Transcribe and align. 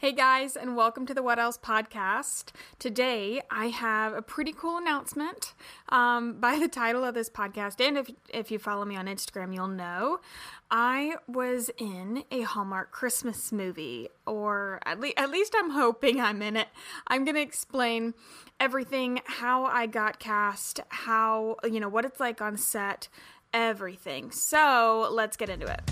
Hey 0.00 0.12
guys, 0.12 0.56
and 0.56 0.76
welcome 0.76 1.04
to 1.04 1.12
the 1.12 1.22
What 1.22 1.38
Else 1.38 1.58
podcast. 1.58 2.52
Today 2.78 3.42
I 3.50 3.66
have 3.66 4.14
a 4.14 4.22
pretty 4.22 4.54
cool 4.54 4.78
announcement. 4.78 5.52
Um, 5.90 6.32
by 6.40 6.58
the 6.58 6.68
title 6.68 7.04
of 7.04 7.12
this 7.12 7.28
podcast, 7.28 7.86
and 7.86 7.98
if 7.98 8.10
if 8.32 8.50
you 8.50 8.58
follow 8.58 8.86
me 8.86 8.96
on 8.96 9.04
Instagram, 9.04 9.54
you'll 9.54 9.68
know 9.68 10.20
I 10.70 11.16
was 11.28 11.70
in 11.76 12.24
a 12.30 12.40
Hallmark 12.40 12.92
Christmas 12.92 13.52
movie, 13.52 14.08
or 14.26 14.80
at 14.86 15.00
least 15.00 15.18
at 15.18 15.28
least 15.28 15.54
I'm 15.54 15.68
hoping 15.68 16.18
I'm 16.18 16.40
in 16.40 16.56
it. 16.56 16.68
I'm 17.06 17.26
gonna 17.26 17.40
explain 17.40 18.14
everything, 18.58 19.20
how 19.26 19.66
I 19.66 19.84
got 19.84 20.18
cast, 20.18 20.80
how 20.88 21.56
you 21.62 21.78
know 21.78 21.90
what 21.90 22.06
it's 22.06 22.20
like 22.20 22.40
on 22.40 22.56
set, 22.56 23.08
everything. 23.52 24.30
So 24.30 25.10
let's 25.12 25.36
get 25.36 25.50
into 25.50 25.70
it. 25.70 25.82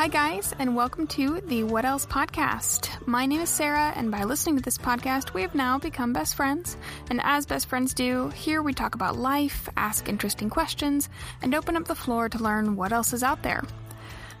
Hi, 0.00 0.08
guys, 0.08 0.54
and 0.58 0.74
welcome 0.74 1.06
to 1.08 1.42
the 1.42 1.62
What 1.62 1.84
Else 1.84 2.06
podcast. 2.06 3.06
My 3.06 3.26
name 3.26 3.42
is 3.42 3.50
Sarah, 3.50 3.92
and 3.94 4.10
by 4.10 4.24
listening 4.24 4.56
to 4.56 4.62
this 4.62 4.78
podcast, 4.78 5.34
we 5.34 5.42
have 5.42 5.54
now 5.54 5.78
become 5.78 6.14
best 6.14 6.36
friends. 6.36 6.78
And 7.10 7.20
as 7.22 7.44
best 7.44 7.66
friends 7.66 7.92
do, 7.92 8.30
here 8.30 8.62
we 8.62 8.72
talk 8.72 8.94
about 8.94 9.18
life, 9.18 9.68
ask 9.76 10.08
interesting 10.08 10.48
questions, 10.48 11.10
and 11.42 11.54
open 11.54 11.76
up 11.76 11.84
the 11.84 11.94
floor 11.94 12.30
to 12.30 12.42
learn 12.42 12.76
what 12.76 12.94
else 12.94 13.12
is 13.12 13.22
out 13.22 13.42
there. 13.42 13.62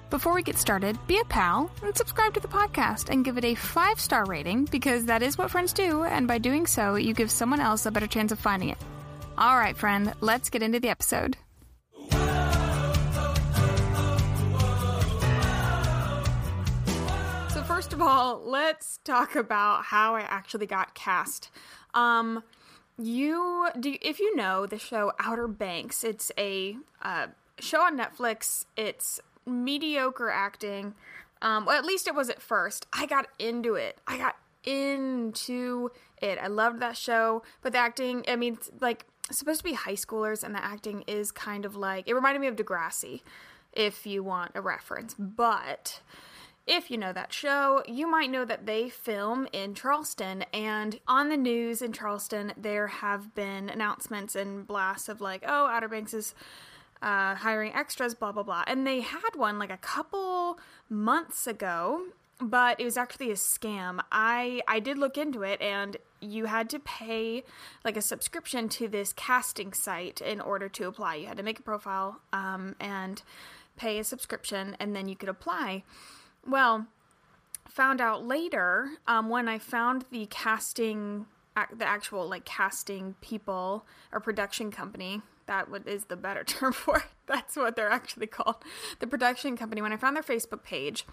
Before 0.08 0.32
we 0.32 0.42
get 0.42 0.56
started, 0.56 0.98
be 1.06 1.18
a 1.18 1.24
pal 1.26 1.70
and 1.82 1.94
subscribe 1.94 2.32
to 2.32 2.40
the 2.40 2.48
podcast 2.48 3.10
and 3.10 3.22
give 3.22 3.36
it 3.36 3.44
a 3.44 3.54
five 3.54 4.00
star 4.00 4.24
rating 4.24 4.64
because 4.64 5.04
that 5.04 5.22
is 5.22 5.36
what 5.36 5.50
friends 5.50 5.74
do, 5.74 6.04
and 6.04 6.26
by 6.26 6.38
doing 6.38 6.66
so, 6.66 6.94
you 6.94 7.12
give 7.12 7.30
someone 7.30 7.60
else 7.60 7.84
a 7.84 7.90
better 7.90 8.06
chance 8.06 8.32
of 8.32 8.38
finding 8.38 8.70
it. 8.70 8.78
All 9.36 9.58
right, 9.58 9.76
friend, 9.76 10.14
let's 10.22 10.48
get 10.48 10.62
into 10.62 10.80
the 10.80 10.88
episode. 10.88 11.36
Of 18.00 18.06
all, 18.06 18.40
let's 18.42 18.98
talk 19.04 19.36
about 19.36 19.84
how 19.84 20.16
I 20.16 20.20
actually 20.20 20.66
got 20.66 20.94
cast. 20.94 21.50
Um, 21.94 22.42
you 22.98 23.68
do 23.78 23.96
if 24.00 24.20
you 24.20 24.34
know 24.36 24.66
the 24.66 24.78
show 24.78 25.12
Outer 25.18 25.48
Banks. 25.48 26.04
It's 26.04 26.32
a 26.38 26.76
uh, 27.02 27.28
show 27.58 27.82
on 27.82 27.98
Netflix. 27.98 28.64
It's 28.76 29.20
mediocre 29.46 30.30
acting. 30.30 30.94
Um, 31.42 31.64
well, 31.64 31.78
at 31.78 31.84
least 31.84 32.06
it 32.06 32.14
was 32.14 32.28
at 32.28 32.42
first. 32.42 32.86
I 32.92 33.06
got 33.06 33.26
into 33.38 33.74
it. 33.74 33.98
I 34.06 34.18
got 34.18 34.36
into 34.64 35.90
it. 36.20 36.38
I 36.40 36.48
loved 36.48 36.80
that 36.80 36.96
show, 36.96 37.42
but 37.62 37.72
the 37.72 37.78
acting. 37.78 38.24
I 38.28 38.36
mean, 38.36 38.54
it's 38.54 38.70
like 38.80 39.06
supposed 39.30 39.60
to 39.60 39.64
be 39.64 39.74
high 39.74 39.94
schoolers, 39.94 40.42
and 40.42 40.54
the 40.54 40.64
acting 40.64 41.02
is 41.06 41.32
kind 41.32 41.64
of 41.64 41.76
like 41.76 42.08
it 42.08 42.14
reminded 42.14 42.40
me 42.40 42.46
of 42.46 42.56
Degrassi, 42.56 43.22
if 43.72 44.06
you 44.06 44.22
want 44.22 44.52
a 44.54 44.60
reference, 44.60 45.14
but 45.18 46.00
if 46.66 46.90
you 46.90 46.98
know 46.98 47.12
that 47.12 47.32
show, 47.32 47.82
you 47.86 48.08
might 48.08 48.30
know 48.30 48.44
that 48.44 48.66
they 48.66 48.88
film 48.88 49.48
in 49.52 49.74
Charleston. 49.74 50.44
And 50.52 51.00
on 51.08 51.28
the 51.28 51.36
news 51.36 51.82
in 51.82 51.92
Charleston, 51.92 52.52
there 52.56 52.86
have 52.86 53.34
been 53.34 53.68
announcements 53.68 54.36
and 54.36 54.66
blasts 54.66 55.08
of 55.08 55.20
like, 55.20 55.42
oh, 55.46 55.66
Outer 55.66 55.88
Banks 55.88 56.14
is 56.14 56.34
uh, 57.02 57.34
hiring 57.34 57.74
extras, 57.74 58.14
blah, 58.14 58.32
blah, 58.32 58.42
blah. 58.42 58.64
And 58.66 58.86
they 58.86 59.00
had 59.00 59.34
one 59.34 59.58
like 59.58 59.70
a 59.70 59.78
couple 59.78 60.58
months 60.88 61.46
ago, 61.46 62.02
but 62.40 62.78
it 62.80 62.84
was 62.84 62.96
actually 62.96 63.30
a 63.30 63.34
scam. 63.34 64.00
I, 64.12 64.60
I 64.68 64.80
did 64.80 64.98
look 64.98 65.18
into 65.18 65.42
it 65.42 65.60
and 65.60 65.96
you 66.20 66.46
had 66.46 66.68
to 66.70 66.78
pay 66.78 67.42
like 67.84 67.96
a 67.96 68.02
subscription 68.02 68.68
to 68.68 68.86
this 68.86 69.12
casting 69.12 69.72
site 69.72 70.20
in 70.20 70.40
order 70.40 70.68
to 70.68 70.86
apply. 70.86 71.16
You 71.16 71.26
had 71.26 71.38
to 71.38 71.42
make 71.42 71.58
a 71.58 71.62
profile 71.62 72.20
um, 72.32 72.76
and 72.78 73.22
pay 73.76 73.98
a 73.98 74.04
subscription, 74.04 74.76
and 74.78 74.94
then 74.94 75.08
you 75.08 75.16
could 75.16 75.30
apply. 75.30 75.84
Well, 76.46 76.86
found 77.68 78.00
out 78.00 78.26
later 78.26 78.90
um, 79.06 79.28
when 79.28 79.48
I 79.48 79.58
found 79.58 80.04
the 80.10 80.26
casting, 80.26 81.26
the 81.76 81.86
actual 81.86 82.28
like 82.28 82.44
casting 82.44 83.14
people 83.20 83.86
or 84.12 84.20
production 84.20 84.70
company. 84.70 85.22
That 85.46 85.66
is 85.86 86.04
the 86.04 86.16
better 86.16 86.44
term 86.44 86.72
for 86.72 86.98
it. 86.98 87.04
That's 87.26 87.56
what 87.56 87.76
they're 87.76 87.90
actually 87.90 88.26
called. 88.26 88.56
The 89.00 89.06
production 89.06 89.56
company. 89.56 89.82
When 89.82 89.92
I 89.92 89.96
found 89.96 90.16
their 90.16 90.22
Facebook 90.22 90.62
page, 90.62 91.06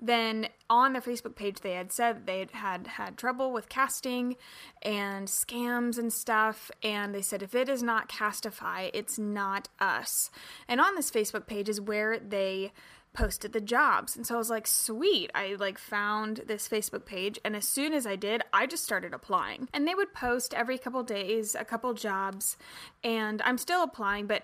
then 0.00 0.48
on 0.68 0.92
their 0.92 1.02
Facebook 1.02 1.36
page 1.36 1.60
they 1.60 1.72
had 1.72 1.92
said 1.92 2.26
they 2.26 2.46
had, 2.52 2.86
had 2.86 3.16
trouble 3.16 3.52
with 3.52 3.68
casting 3.68 4.36
and 4.82 5.28
scams 5.28 5.98
and 5.98 6.12
stuff. 6.12 6.70
And 6.82 7.14
they 7.14 7.22
said 7.22 7.42
if 7.42 7.54
it 7.54 7.68
is 7.68 7.82
not 7.82 8.08
Castify, 8.08 8.90
it's 8.92 9.18
not 9.18 9.68
us. 9.78 10.30
And 10.68 10.80
on 10.80 10.94
this 10.94 11.10
Facebook 11.10 11.46
page 11.46 11.68
is 11.68 11.80
where 11.80 12.18
they 12.18 12.72
posted 13.14 13.52
the 13.52 13.60
jobs. 13.60 14.16
And 14.16 14.26
so 14.26 14.34
I 14.34 14.38
was 14.38 14.50
like, 14.50 14.66
sweet. 14.66 15.30
I 15.34 15.56
like 15.58 15.78
found 15.78 16.42
this 16.46 16.68
Facebook 16.68 17.06
page 17.06 17.38
and 17.44 17.56
as 17.56 17.66
soon 17.66 17.94
as 17.94 18.06
I 18.06 18.16
did, 18.16 18.42
I 18.52 18.66
just 18.66 18.84
started 18.84 19.14
applying. 19.14 19.68
And 19.72 19.88
they 19.88 19.94
would 19.94 20.12
post 20.12 20.52
every 20.52 20.76
couple 20.76 21.02
days 21.02 21.54
a 21.54 21.64
couple 21.64 21.94
jobs 21.94 22.56
and 23.02 23.40
I'm 23.42 23.56
still 23.56 23.82
applying, 23.82 24.26
but 24.26 24.42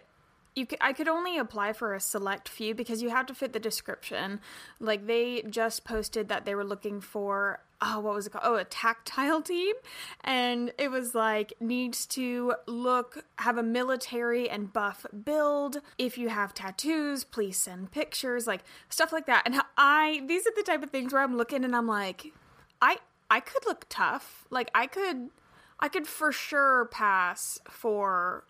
you 0.54 0.66
could, 0.66 0.78
I 0.80 0.92
could 0.92 1.08
only 1.08 1.38
apply 1.38 1.72
for 1.74 1.94
a 1.94 2.00
select 2.00 2.48
few 2.48 2.74
because 2.74 3.02
you 3.02 3.10
have 3.10 3.26
to 3.26 3.34
fit 3.34 3.52
the 3.52 3.60
description. 3.60 4.40
Like 4.78 5.06
they 5.06 5.42
just 5.48 5.84
posted 5.84 6.28
that 6.28 6.44
they 6.44 6.54
were 6.54 6.64
looking 6.64 7.00
for 7.00 7.60
oh 7.82 8.00
what 8.00 8.14
was 8.14 8.26
it 8.26 8.30
called? 8.30 8.44
Oh, 8.44 8.56
a 8.56 8.64
tactile 8.64 9.42
team, 9.42 9.74
and 10.22 10.72
it 10.78 10.90
was 10.90 11.14
like 11.14 11.52
needs 11.60 12.06
to 12.06 12.54
look 12.66 13.24
have 13.38 13.58
a 13.58 13.62
military 13.62 14.48
and 14.48 14.72
buff 14.72 15.06
build. 15.24 15.78
If 15.98 16.18
you 16.18 16.28
have 16.28 16.54
tattoos, 16.54 17.24
please 17.24 17.56
send 17.56 17.90
pictures, 17.92 18.46
like 18.46 18.62
stuff 18.88 19.12
like 19.12 19.26
that. 19.26 19.42
And 19.46 19.60
I 19.76 20.22
these 20.26 20.46
are 20.46 20.52
the 20.56 20.62
type 20.62 20.82
of 20.82 20.90
things 20.90 21.12
where 21.12 21.22
I'm 21.22 21.36
looking 21.36 21.64
and 21.64 21.74
I'm 21.74 21.86
like, 21.86 22.32
I 22.80 22.98
I 23.30 23.40
could 23.40 23.64
look 23.66 23.86
tough. 23.88 24.44
Like 24.50 24.70
I 24.74 24.86
could 24.86 25.30
I 25.78 25.88
could 25.88 26.06
for 26.06 26.32
sure 26.32 26.86
pass 26.86 27.58
for 27.68 28.44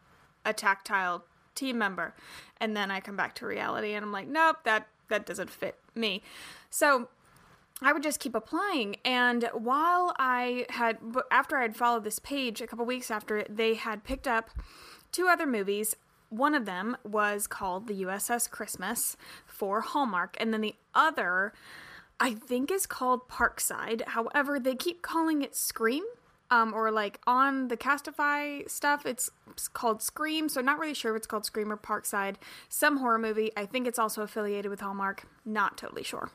a 0.44 0.52
tactile 0.52 1.24
team 1.54 1.78
member. 1.78 2.14
And 2.58 2.76
then 2.76 2.90
I 2.90 3.00
come 3.00 3.16
back 3.16 3.34
to 3.36 3.46
reality 3.46 3.94
and 3.94 4.04
I'm 4.04 4.12
like, 4.12 4.28
nope, 4.28 4.58
that 4.64 4.88
that 5.08 5.26
doesn't 5.26 5.50
fit 5.50 5.76
me. 5.94 6.22
So 6.70 7.08
I 7.82 7.92
would 7.92 8.02
just 8.02 8.20
keep 8.20 8.34
applying. 8.34 8.96
And 9.04 9.48
while 9.52 10.14
I 10.18 10.66
had, 10.68 10.98
after 11.30 11.56
I 11.56 11.62
had 11.62 11.76
followed 11.76 12.04
this 12.04 12.18
page 12.18 12.60
a 12.60 12.66
couple 12.66 12.84
weeks 12.84 13.10
after, 13.10 13.44
they 13.48 13.74
had 13.74 14.04
picked 14.04 14.28
up 14.28 14.50
two 15.12 15.28
other 15.28 15.46
movies. 15.46 15.96
One 16.28 16.54
of 16.54 16.66
them 16.66 16.96
was 17.04 17.46
called 17.46 17.86
The 17.86 18.02
USS 18.02 18.50
Christmas 18.50 19.16
for 19.46 19.80
Hallmark, 19.80 20.36
and 20.38 20.52
then 20.52 20.60
the 20.60 20.76
other, 20.94 21.52
I 22.20 22.34
think, 22.34 22.70
is 22.70 22.86
called 22.86 23.28
Parkside. 23.28 24.02
However, 24.08 24.60
they 24.60 24.76
keep 24.76 25.02
calling 25.02 25.42
it 25.42 25.56
Scream 25.56 26.04
um, 26.50 26.74
or 26.74 26.90
like 26.90 27.20
on 27.26 27.68
the 27.68 27.76
Castify 27.76 28.68
stuff, 28.68 29.06
it's 29.06 29.30
called 29.72 30.02
Scream. 30.02 30.48
So 30.48 30.60
not 30.60 30.78
really 30.78 30.94
sure 30.94 31.12
if 31.14 31.18
it's 31.18 31.26
called 31.26 31.44
Scream 31.44 31.72
or 31.72 31.76
Parkside. 31.76 32.36
Some 32.68 32.98
horror 32.98 33.18
movie. 33.18 33.52
I 33.56 33.66
think 33.66 33.86
it's 33.86 33.98
also 33.98 34.22
affiliated 34.22 34.70
with 34.70 34.80
Hallmark. 34.80 35.24
Not 35.44 35.78
totally 35.78 36.02
sure. 36.02 36.30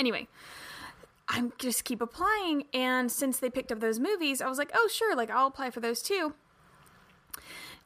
Anyway, 0.00 0.26
I'm 1.28 1.52
just 1.58 1.84
keep 1.84 2.00
applying, 2.00 2.64
and 2.72 3.12
since 3.12 3.38
they 3.38 3.50
picked 3.50 3.70
up 3.70 3.80
those 3.80 3.98
movies, 3.98 4.40
I 4.40 4.48
was 4.48 4.56
like, 4.56 4.70
oh 4.72 4.88
sure, 4.90 5.14
like 5.14 5.30
I'll 5.30 5.48
apply 5.48 5.68
for 5.68 5.80
those 5.80 6.00
too. 6.00 6.32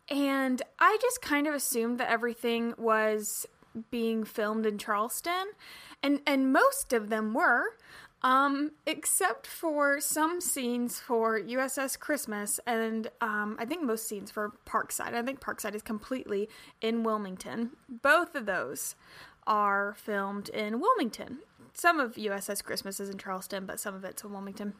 And 0.08 0.62
I 0.78 0.96
just 1.02 1.20
kind 1.20 1.48
of 1.48 1.54
assumed 1.54 1.98
that 1.98 2.08
everything 2.08 2.72
was 2.78 3.46
being 3.90 4.22
filmed 4.22 4.64
in 4.64 4.78
Charleston, 4.78 5.46
and 6.04 6.20
and 6.24 6.52
most 6.52 6.92
of 6.92 7.08
them 7.08 7.34
were. 7.34 7.76
Um, 8.22 8.70
except 8.86 9.46
for 9.46 10.00
some 10.00 10.40
scenes 10.40 10.98
for 10.98 11.38
USS 11.38 11.98
Christmas, 11.98 12.58
and 12.64 13.08
um, 13.20 13.56
I 13.58 13.66
think 13.66 13.82
most 13.82 14.08
scenes 14.08 14.30
for 14.30 14.52
Parkside. 14.64 15.12
I 15.12 15.20
think 15.20 15.40
Parkside 15.40 15.74
is 15.74 15.82
completely 15.82 16.48
in 16.80 17.02
Wilmington. 17.02 17.72
Both 17.86 18.34
of 18.34 18.46
those 18.46 18.94
are 19.46 19.94
filmed 19.98 20.48
in 20.48 20.80
Wilmington. 20.80 21.38
Some 21.74 22.00
of 22.00 22.14
USS 22.14 22.62
Christmas 22.62 23.00
is 23.00 23.10
in 23.10 23.18
Charleston, 23.18 23.66
but 23.66 23.80
some 23.80 23.94
of 23.94 24.04
it's 24.04 24.22
in 24.24 24.32
Wilmington. 24.32 24.74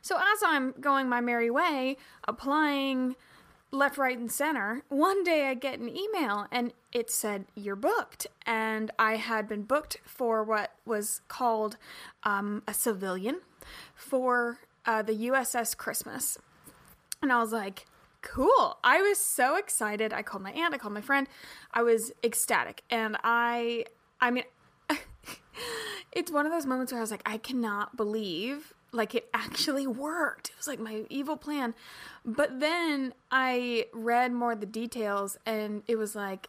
So 0.00 0.16
as 0.16 0.42
I'm 0.44 0.74
going 0.80 1.08
my 1.08 1.20
merry 1.20 1.50
way, 1.50 1.96
applying 2.26 3.16
left, 3.70 3.96
right, 3.96 4.18
and 4.18 4.30
center, 4.30 4.82
one 4.88 5.24
day 5.24 5.48
I 5.48 5.54
get 5.54 5.78
an 5.78 5.88
email 5.88 6.46
and 6.50 6.72
it 6.92 7.10
said, 7.10 7.46
You're 7.54 7.76
booked. 7.76 8.26
And 8.44 8.90
I 8.98 9.16
had 9.16 9.48
been 9.48 9.62
booked 9.62 9.98
for 10.04 10.44
what 10.44 10.72
was 10.84 11.22
called 11.28 11.76
um, 12.24 12.62
a 12.68 12.74
civilian 12.74 13.40
for 13.94 14.58
uh, 14.84 15.02
the 15.02 15.28
USS 15.28 15.76
Christmas. 15.76 16.36
And 17.22 17.32
I 17.32 17.40
was 17.40 17.52
like, 17.52 17.86
Cool. 18.20 18.78
I 18.84 19.00
was 19.00 19.18
so 19.18 19.56
excited. 19.56 20.12
I 20.12 20.22
called 20.22 20.42
my 20.42 20.52
aunt, 20.52 20.74
I 20.74 20.78
called 20.78 20.94
my 20.94 21.00
friend. 21.00 21.26
I 21.72 21.82
was 21.82 22.12
ecstatic. 22.22 22.82
And 22.90 23.16
I, 23.24 23.84
I 24.20 24.30
mean, 24.30 24.44
it's 26.12 26.30
one 26.30 26.46
of 26.46 26.52
those 26.52 26.66
moments 26.66 26.92
where 26.92 27.00
I 27.00 27.02
was 27.02 27.10
like, 27.10 27.22
I 27.26 27.38
cannot 27.38 27.96
believe 27.96 28.74
like 28.92 29.14
it 29.14 29.28
actually 29.32 29.86
worked. 29.86 30.50
It 30.50 30.56
was 30.56 30.68
like 30.68 30.78
my 30.78 31.04
evil 31.08 31.36
plan. 31.36 31.74
But 32.24 32.60
then 32.60 33.14
I 33.30 33.86
read 33.92 34.32
more 34.32 34.52
of 34.52 34.60
the 34.60 34.66
details 34.66 35.38
and 35.46 35.82
it 35.88 35.96
was 35.96 36.14
like 36.14 36.48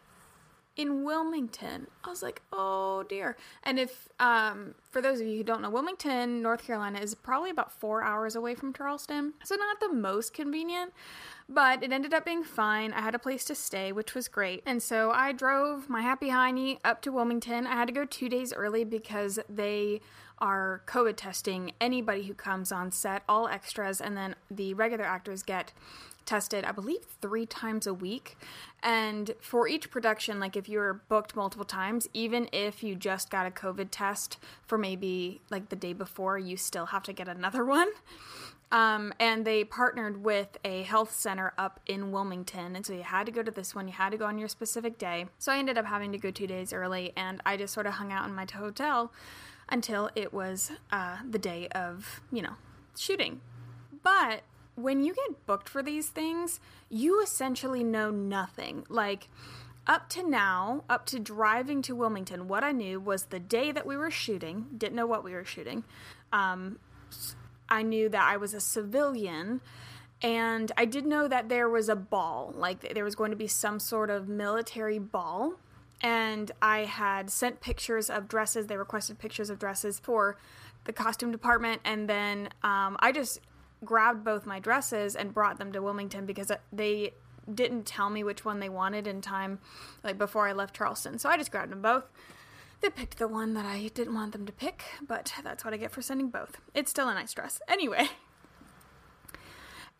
in 0.76 1.04
Wilmington. 1.04 1.88
I 2.04 2.10
was 2.10 2.24
like, 2.24 2.42
oh 2.52 3.04
dear. 3.08 3.38
And 3.64 3.80
if, 3.80 4.10
um, 4.20 4.76
for 4.90 5.02
those 5.02 5.22
of 5.22 5.28
you 5.28 5.38
who 5.38 5.44
don't 5.44 5.62
know, 5.62 5.70
Wilmington, 5.70 6.42
North 6.42 6.66
Carolina 6.66 7.00
is 7.00 7.14
probably 7.16 7.50
about 7.50 7.72
four 7.72 8.04
hours 8.04 8.36
away 8.36 8.56
from 8.56 8.74
Charleston. 8.74 9.34
So 9.44 9.56
not 9.56 9.80
the 9.80 9.94
most 9.94 10.34
convenient, 10.34 10.94
but 11.48 11.84
it 11.84 11.92
ended 11.92 12.14
up 12.14 12.26
being 12.26 12.44
fine. 12.44 12.94
I 12.94 13.02
had 13.02 13.16
a 13.16 13.20
place 13.20 13.46
to 13.46 13.56
stay, 13.56 13.92
which 13.92 14.16
was 14.16 14.28
great. 14.28 14.64
And 14.66 14.82
so 14.82 15.12
I 15.12 15.32
drove 15.32 15.90
my 15.90 16.02
happy 16.02 16.30
hiney 16.30 16.80
up 16.84 17.02
to 17.04 17.12
Wilmington. 17.12 17.68
I 17.68 17.74
had 17.74 17.88
to 17.88 17.94
go 17.94 18.06
two 18.06 18.30
days 18.30 18.54
early 18.54 18.84
because 18.84 19.40
they 19.48 20.02
are 20.40 20.82
COVID 20.88 21.16
testing 21.16 21.74
anybody 21.80 22.24
who 22.24 22.34
comes 22.34 22.72
on 22.72 22.92
set, 22.92 23.24
all 23.28 23.48
extras, 23.48 24.02
and 24.02 24.18
then 24.18 24.36
the 24.50 24.74
regular 24.74 25.06
actors 25.06 25.44
get 25.44 25.74
tested, 26.26 26.64
I 26.64 26.72
believe, 26.72 27.06
three 27.22 27.46
times 27.46 27.88
a 27.88 27.94
week. 27.94 28.38
And 28.82 29.32
for 29.40 29.68
each 29.68 29.90
production, 29.90 30.40
like 30.40 30.56
if 30.56 30.70
you're 30.70 31.02
booked 31.08 31.36
multiple 31.36 31.66
times, 31.66 32.08
even 32.14 32.50
if 32.52 32.84
you 32.84 32.96
just 32.96 33.30
got 33.30 33.46
a 33.46 33.52
COVID 33.52 33.88
test 33.92 34.38
for 34.66 34.78
maybe 34.78 35.42
like 35.50 35.70
the 35.70 35.76
day 35.76 35.94
before, 35.94 36.38
you 36.38 36.58
still 36.58 36.88
have 36.88 37.04
to 37.04 37.14
get 37.14 37.28
another 37.28 37.66
one. 37.66 37.90
Um, 38.72 39.14
and 39.20 39.46
they 39.46 39.64
partnered 39.64 40.24
with 40.24 40.58
a 40.66 40.82
health 40.82 41.14
center 41.14 41.54
up 41.60 41.80
in 41.86 42.12
Wilmington. 42.12 42.76
And 42.76 42.84
so 42.84 42.94
you 42.94 43.04
had 43.04 43.28
to 43.28 43.32
go 43.32 43.44
to 43.44 43.52
this 43.52 43.76
one, 43.76 43.88
you 43.88 43.94
had 43.94 44.10
to 44.14 44.18
go 44.18 44.26
on 44.26 44.40
your 44.40 44.48
specific 44.48 44.98
day. 44.98 45.28
So 45.38 45.52
I 45.52 45.60
ended 45.60 45.78
up 45.78 45.86
having 45.86 46.12
to 46.12 46.18
go 46.18 46.32
two 46.32 46.48
days 46.48 46.74
early, 46.74 47.14
and 47.16 47.40
I 47.46 47.56
just 47.56 47.72
sort 47.72 47.86
of 47.86 47.94
hung 47.94 48.12
out 48.12 48.28
in 48.28 48.34
my 48.34 48.48
hotel 48.52 49.12
until 49.74 50.08
it 50.16 50.32
was 50.32 50.72
uh, 50.92 51.18
the 51.28 51.40
day 51.40 51.68
of, 51.70 52.22
you 52.32 52.44
know, 52.44 52.54
shooting. 52.96 53.42
But 54.04 54.44
when 54.76 55.04
you 55.04 55.16
get 55.16 55.48
booked 55.48 55.68
for 55.68 55.82
these 55.82 56.10
things, 56.10 56.60
you 56.90 57.22
essentially 57.24 57.84
know 57.84 58.12
nothing. 58.12 58.86
Like, 58.88 59.30
up 59.88 60.10
to 60.10 60.22
now, 60.22 60.84
up 60.88 61.08
to 61.08 61.20
driving 61.20 61.82
to 61.82 61.96
Wilmington, 61.96 62.48
what 62.48 62.64
I 62.64 62.72
knew 62.72 63.00
was 63.00 63.26
the 63.26 63.40
day 63.40 63.72
that 63.72 63.86
we 63.86 63.98
were 63.98 64.12
shooting, 64.12 64.68
didn't 64.78 64.96
know 64.96 65.08
what 65.08 65.24
we 65.24 65.34
were 65.34 65.44
shooting. 65.44 65.84
Um, 66.32 66.78
I 67.68 67.82
knew 67.82 68.10
that 68.10 68.24
I 68.24 68.38
was 68.38 68.54
a 68.54 68.62
civilian, 68.62 69.60
and 70.22 70.72
I 70.78 70.86
did 70.86 71.08
know 71.08 71.28
that 71.28 71.50
there 71.50 71.68
was 71.68 71.90
a 71.90 71.96
ball, 71.96 72.54
like 72.56 72.94
there 72.94 73.04
was 73.04 73.16
going 73.16 73.32
to 73.32 73.38
be 73.38 73.48
some 73.48 73.80
sort 73.80 74.12
of 74.12 74.28
military 74.30 75.00
ball. 75.00 75.56
And 76.04 76.52
I 76.62 76.80
had 76.80 77.30
sent 77.30 77.62
pictures 77.62 78.10
of 78.10 78.28
dresses. 78.28 78.68
They 78.68 78.78
requested 78.78 79.18
pictures 79.18 79.50
of 79.50 79.58
dresses 79.58 80.00
for 80.00 80.38
the 80.84 80.94
costume 80.94 81.32
department, 81.32 81.82
and 81.86 82.10
then 82.10 82.50
um, 82.62 82.98
I 83.00 83.14
just 83.14 83.40
grabbed 83.86 84.24
both 84.24 84.46
my 84.46 84.60
dresses 84.60 85.16
and 85.16 85.34
brought 85.34 85.58
them 85.58 85.72
to 85.72 85.82
Wilmington 85.82 86.26
because 86.26 86.52
they 86.72 87.14
didn't 87.54 87.86
tell 87.86 88.10
me 88.10 88.24
which 88.24 88.46
one 88.46 88.60
they 88.60 88.70
wanted 88.70 89.08
in 89.08 89.22
time, 89.22 89.60
like 90.04 90.18
before 90.18 90.48
I 90.48 90.54
left 90.54 90.76
Charleston. 90.76 91.20
So 91.20 91.30
I 91.30 91.38
just 91.38 91.52
grabbed 91.52 91.72
them 91.72 91.82
both. 91.82 92.04
They 92.82 92.90
picked 92.90 93.18
the 93.18 93.30
one 93.30 93.54
that 93.54 93.66
I 93.66 93.90
didn't 93.94 94.14
want 94.14 94.34
them 94.34 94.46
to 94.46 94.52
pick, 94.52 94.84
but 95.08 95.34
that's 95.42 95.64
what 95.64 95.74
I 95.74 95.78
get 95.78 95.92
for 95.92 96.02
sending 96.02 96.30
both. 96.30 96.60
It's 96.74 96.92
still 96.92 97.08
a 97.08 97.14
nice 97.14 97.34
dress. 97.34 97.62
Anyway. 97.68 98.10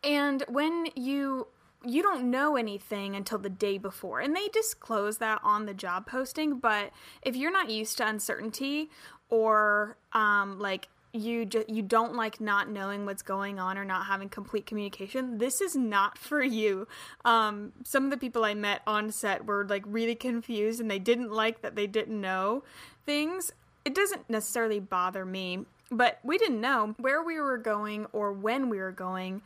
And 0.02 0.44
when 0.48 0.88
you 0.94 1.46
you 1.86 2.02
don't 2.02 2.30
know 2.30 2.56
anything 2.56 3.14
until 3.14 3.38
the 3.38 3.50
day 3.50 3.78
before. 3.78 4.20
And 4.20 4.34
they 4.34 4.48
disclose 4.48 5.18
that 5.18 5.40
on 5.42 5.66
the 5.66 5.74
job 5.74 6.06
posting, 6.06 6.58
but 6.58 6.90
if 7.22 7.36
you're 7.36 7.52
not 7.52 7.70
used 7.70 7.98
to 7.98 8.06
uncertainty 8.06 8.90
or 9.30 9.96
um 10.12 10.58
like 10.58 10.88
you 11.14 11.46
just 11.46 11.70
you 11.70 11.80
don't 11.80 12.14
like 12.14 12.40
not 12.40 12.68
knowing 12.68 13.06
what's 13.06 13.22
going 13.22 13.58
on 13.58 13.78
or 13.78 13.84
not 13.84 14.06
having 14.06 14.28
complete 14.28 14.66
communication 14.66 15.38
this 15.38 15.60
is 15.60 15.76
not 15.76 16.18
for 16.28 16.42
you 16.42 16.86
um, 17.24 17.72
some 17.84 18.04
of 18.04 18.10
the 18.10 18.16
people 18.16 18.44
i 18.44 18.52
met 18.52 18.82
on 18.86 19.10
set 19.10 19.46
were 19.46 19.64
like 19.68 19.84
really 19.86 20.14
confused 20.14 20.80
and 20.80 20.90
they 20.90 20.98
didn't 20.98 21.30
like 21.30 21.62
that 21.62 21.76
they 21.76 21.86
didn't 21.86 22.20
know 22.20 22.62
things 23.06 23.52
it 23.84 23.94
doesn't 23.94 24.28
necessarily 24.28 24.80
bother 24.80 25.24
me 25.24 25.64
but 25.90 26.18
we 26.24 26.36
didn't 26.36 26.60
know 26.60 26.94
where 26.98 27.22
we 27.22 27.38
were 27.38 27.58
going 27.58 28.06
or 28.12 28.32
when 28.32 28.68
we 28.68 28.78
were 28.78 28.92
going 28.92 29.40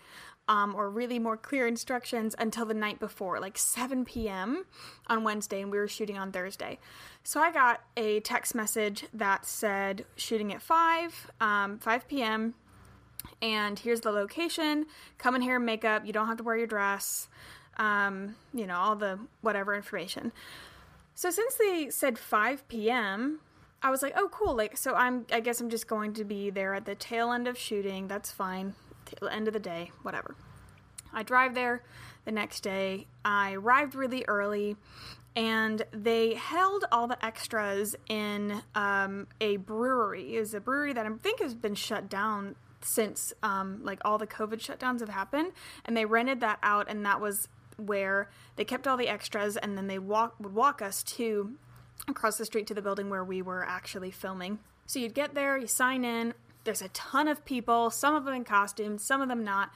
um, 0.48 0.74
or 0.74 0.88
really 0.88 1.18
more 1.18 1.36
clear 1.36 1.66
instructions 1.66 2.34
until 2.38 2.64
the 2.64 2.74
night 2.74 2.98
before, 2.98 3.38
like 3.38 3.58
7 3.58 4.04
p.m. 4.06 4.64
on 5.06 5.22
Wednesday, 5.22 5.60
and 5.60 5.70
we 5.70 5.78
were 5.78 5.86
shooting 5.86 6.18
on 6.18 6.32
Thursday. 6.32 6.78
So 7.22 7.40
I 7.40 7.52
got 7.52 7.82
a 7.96 8.20
text 8.20 8.54
message 8.54 9.04
that 9.12 9.44
said 9.44 10.06
shooting 10.16 10.52
at 10.52 10.62
5, 10.62 11.30
um, 11.40 11.78
5 11.78 12.08
p.m. 12.08 12.54
And 13.42 13.78
here's 13.78 14.00
the 14.00 14.10
location. 14.10 14.86
Come 15.18 15.36
in 15.36 15.42
here 15.42 15.56
and 15.56 15.66
makeup. 15.66 16.06
You 16.06 16.12
don't 16.14 16.26
have 16.26 16.38
to 16.38 16.42
wear 16.42 16.56
your 16.56 16.66
dress. 16.66 17.28
Um, 17.76 18.34
you 18.54 18.66
know, 18.66 18.76
all 18.76 18.96
the 18.96 19.20
whatever 19.42 19.74
information. 19.74 20.32
So 21.14 21.30
since 21.30 21.56
they 21.56 21.90
said 21.90 22.18
5 22.18 22.66
p.m., 22.68 23.40
I 23.82 23.90
was 23.90 24.02
like, 24.02 24.14
oh, 24.16 24.28
cool. 24.32 24.56
Like, 24.56 24.76
so 24.76 24.94
I'm, 24.94 25.26
I 25.30 25.38
guess 25.40 25.60
I'm 25.60 25.68
just 25.68 25.86
going 25.86 26.14
to 26.14 26.24
be 26.24 26.50
there 26.50 26.74
at 26.74 26.86
the 26.86 26.94
tail 26.94 27.30
end 27.30 27.46
of 27.46 27.56
shooting. 27.56 28.08
That's 28.08 28.32
fine 28.32 28.74
the 29.16 29.32
end 29.32 29.48
of 29.48 29.54
the 29.54 29.60
day, 29.60 29.90
whatever. 30.02 30.34
I 31.12 31.22
drive 31.22 31.54
there 31.54 31.82
the 32.24 32.32
next 32.32 32.60
day. 32.60 33.06
I 33.24 33.52
arrived 33.52 33.94
really 33.94 34.24
early, 34.28 34.76
and 35.34 35.82
they 35.92 36.34
held 36.34 36.84
all 36.92 37.06
the 37.06 37.24
extras 37.24 37.96
in 38.08 38.62
um, 38.74 39.26
a 39.40 39.56
brewery. 39.56 40.36
Is 40.36 40.54
a 40.54 40.60
brewery 40.60 40.92
that 40.92 41.06
I 41.06 41.10
think 41.10 41.40
has 41.40 41.54
been 41.54 41.74
shut 41.74 42.08
down 42.08 42.56
since 42.80 43.32
um, 43.42 43.80
like 43.82 44.00
all 44.04 44.18
the 44.18 44.26
COVID 44.26 44.58
shutdowns 44.58 45.00
have 45.00 45.08
happened, 45.08 45.52
and 45.84 45.96
they 45.96 46.04
rented 46.04 46.40
that 46.40 46.58
out, 46.62 46.88
and 46.88 47.04
that 47.06 47.20
was 47.20 47.48
where 47.76 48.28
they 48.56 48.64
kept 48.64 48.86
all 48.86 48.96
the 48.96 49.08
extras, 49.08 49.56
and 49.56 49.76
then 49.76 49.86
they 49.86 49.98
walk 49.98 50.34
would 50.40 50.54
walk 50.54 50.82
us 50.82 51.02
to 51.04 51.56
across 52.06 52.38
the 52.38 52.44
street 52.44 52.66
to 52.66 52.74
the 52.74 52.82
building 52.82 53.10
where 53.10 53.24
we 53.24 53.42
were 53.42 53.64
actually 53.64 54.10
filming. 54.10 54.58
So 54.86 54.98
you'd 54.98 55.14
get 55.14 55.34
there, 55.34 55.58
you 55.58 55.66
sign 55.66 56.04
in, 56.04 56.34
there's 56.64 56.82
a 56.82 56.88
ton 56.88 57.28
of 57.28 57.44
people, 57.44 57.90
some 57.90 58.14
of 58.14 58.24
them 58.24 58.34
in 58.34 58.44
costumes, 58.44 59.02
some 59.02 59.20
of 59.20 59.28
them 59.28 59.44
not. 59.44 59.70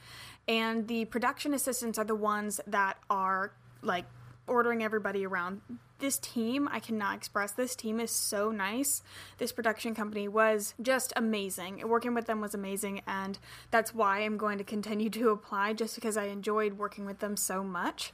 And 0.47 0.87
the 0.87 1.05
production 1.05 1.53
assistants 1.53 1.97
are 1.97 2.03
the 2.03 2.15
ones 2.15 2.59
that 2.67 2.97
are 3.09 3.53
like 3.81 4.05
ordering 4.47 4.83
everybody 4.83 5.25
around. 5.25 5.61
This 5.99 6.17
team, 6.17 6.67
I 6.69 6.79
cannot 6.79 7.15
express. 7.15 7.53
This 7.53 7.75
team 7.75 7.99
is 7.99 8.11
so 8.11 8.51
nice. 8.51 9.01
This 9.37 9.53
production 9.53 9.95
company 9.95 10.27
was 10.27 10.73
just 10.81 11.13
amazing. 11.15 11.87
Working 11.87 12.13
with 12.13 12.25
them 12.25 12.41
was 12.41 12.53
amazing, 12.53 13.01
and 13.07 13.39
that's 13.71 13.95
why 13.95 14.19
I'm 14.19 14.37
going 14.37 14.57
to 14.57 14.65
continue 14.65 15.09
to 15.11 15.29
apply 15.31 15.73
just 15.73 15.95
because 15.95 16.17
I 16.17 16.25
enjoyed 16.25 16.73
working 16.73 17.05
with 17.05 17.19
them 17.19 17.37
so 17.37 17.63
much. 17.63 18.11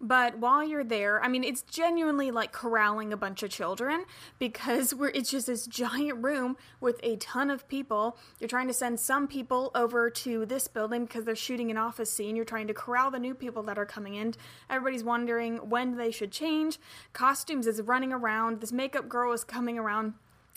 But 0.00 0.38
while 0.38 0.62
you're 0.62 0.84
there, 0.84 1.22
I 1.24 1.28
mean, 1.28 1.42
it's 1.42 1.62
genuinely 1.62 2.30
like 2.30 2.52
corralling 2.52 3.14
a 3.14 3.16
bunch 3.16 3.42
of 3.42 3.48
children 3.48 4.04
because 4.38 4.94
we're 4.94 5.08
it's 5.08 5.30
just 5.30 5.46
this 5.46 5.66
giant 5.66 6.22
room 6.22 6.58
with 6.80 7.00
a 7.02 7.16
ton 7.16 7.50
of 7.50 7.66
people. 7.66 8.18
You're 8.38 8.48
trying 8.48 8.68
to 8.68 8.74
send 8.74 9.00
some 9.00 9.26
people 9.26 9.70
over 9.74 10.10
to 10.10 10.44
this 10.44 10.68
building 10.68 11.06
because 11.06 11.24
they're 11.24 11.34
shooting 11.34 11.70
an 11.70 11.78
office 11.78 12.12
scene. 12.12 12.36
You're 12.36 12.44
trying 12.44 12.66
to 12.66 12.74
corral 12.74 13.10
the 13.10 13.18
new 13.18 13.34
people 13.34 13.62
that 13.64 13.78
are 13.78 13.86
coming 13.86 14.14
in. 14.14 14.34
Everybody's 14.68 15.02
wondering 15.02 15.56
when 15.70 15.96
they 15.96 16.10
should 16.10 16.30
change. 16.30 16.78
Costumes 17.14 17.66
is 17.66 17.80
running 17.80 18.12
around. 18.12 18.60
This 18.60 18.72
makeup 18.72 19.08
girl 19.08 19.32
is 19.32 19.44
coming 19.44 19.78
around 19.78 20.12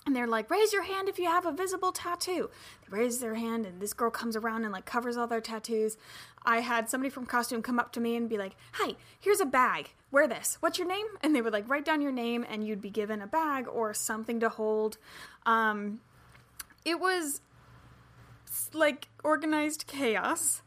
and 0.10 0.16
they're 0.16 0.26
like, 0.26 0.50
raise 0.50 0.74
your 0.74 0.82
hand 0.82 1.08
if 1.08 1.20
you 1.20 1.26
have 1.26 1.46
a 1.46 1.52
visible 1.52 1.92
tattoo. 1.92 2.50
They 2.82 2.98
raise 2.98 3.20
their 3.20 3.36
hand, 3.36 3.68
and 3.68 3.80
this 3.80 3.94
girl 3.94 4.10
comes 4.10 4.36
around 4.36 4.64
and 4.64 4.74
like 4.74 4.88
covers 4.88 5.18
all 5.18 5.28
their 5.28 5.40
tattoos. 5.40 5.98
I 6.44 6.62
had 6.62 6.90
somebody 6.90 7.12
from 7.12 7.28
costume 7.28 7.62
come 7.62 7.78
up 7.78 7.92
to 7.92 8.00
me 8.00 8.16
and 8.16 8.28
be 8.28 8.40
like, 8.40 8.56
"Hi, 8.72 8.96
here's 9.20 9.40
a 9.40 9.46
bag. 9.46 9.92
Wear 10.10 10.28
this. 10.28 10.58
What's 10.62 10.80
your 10.80 10.88
name?" 10.88 11.06
And 11.22 11.36
they 11.36 11.44
would 11.44 11.54
like 11.54 11.70
write 11.70 11.86
down 11.86 12.02
your 12.02 12.12
name, 12.12 12.44
and 12.50 12.66
you'd 12.66 12.82
be 12.82 12.90
given 12.90 13.22
a 13.22 13.28
bag 13.28 13.68
or 13.68 13.94
something 13.94 14.40
to 14.40 14.50
hold. 14.50 14.98
Um, 15.46 16.00
it 16.84 17.00
was 17.00 17.42
like 18.74 19.10
organized 19.24 19.86
chaos. 19.86 20.64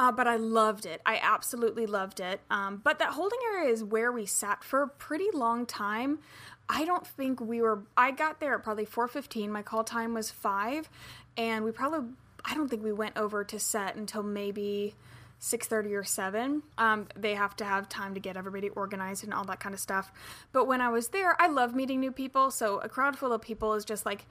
Uh, 0.00 0.12
but 0.12 0.28
I 0.28 0.36
loved 0.36 0.86
it. 0.86 1.00
I 1.04 1.18
absolutely 1.20 1.84
loved 1.84 2.20
it. 2.20 2.40
Um, 2.48 2.80
but 2.84 3.00
that 3.00 3.14
holding 3.14 3.40
area 3.52 3.72
is 3.72 3.82
where 3.82 4.12
we 4.12 4.26
sat 4.26 4.62
for 4.62 4.82
a 4.82 4.86
pretty 4.86 5.26
long 5.32 5.66
time. 5.66 6.20
I 6.68 6.84
don't 6.84 7.06
think 7.06 7.40
we 7.40 7.62
were. 7.62 7.82
I 7.96 8.10
got 8.10 8.40
there 8.40 8.54
at 8.54 8.62
probably 8.62 8.84
four 8.84 9.08
fifteen. 9.08 9.50
My 9.50 9.62
call 9.62 9.84
time 9.84 10.14
was 10.14 10.30
five, 10.30 10.88
and 11.36 11.64
we 11.64 11.72
probably. 11.72 12.10
I 12.44 12.54
don't 12.54 12.68
think 12.68 12.84
we 12.84 12.92
went 12.92 13.16
over 13.16 13.44
to 13.44 13.58
set 13.58 13.96
until 13.96 14.22
maybe 14.22 14.94
6.30 15.40 15.92
or 15.92 16.04
7 16.04 16.62
um, 16.78 17.06
they 17.14 17.34
have 17.34 17.54
to 17.56 17.64
have 17.64 17.88
time 17.88 18.14
to 18.14 18.20
get 18.20 18.36
everybody 18.36 18.70
organized 18.70 19.22
and 19.22 19.32
all 19.32 19.44
that 19.44 19.60
kind 19.60 19.72
of 19.72 19.80
stuff 19.80 20.10
but 20.52 20.66
when 20.66 20.80
i 20.80 20.88
was 20.88 21.08
there 21.08 21.40
i 21.40 21.46
love 21.46 21.74
meeting 21.74 22.00
new 22.00 22.10
people 22.10 22.50
so 22.50 22.78
a 22.78 22.88
crowd 22.88 23.16
full 23.16 23.32
of 23.32 23.40
people 23.40 23.74
is 23.74 23.84
just 23.84 24.04
like 24.04 24.26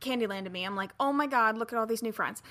candyland 0.00 0.44
to 0.44 0.50
me 0.50 0.64
i'm 0.64 0.76
like 0.76 0.90
oh 1.00 1.12
my 1.12 1.26
god 1.26 1.56
look 1.56 1.72
at 1.72 1.78
all 1.78 1.86
these 1.86 2.02
new 2.02 2.12
friends 2.12 2.42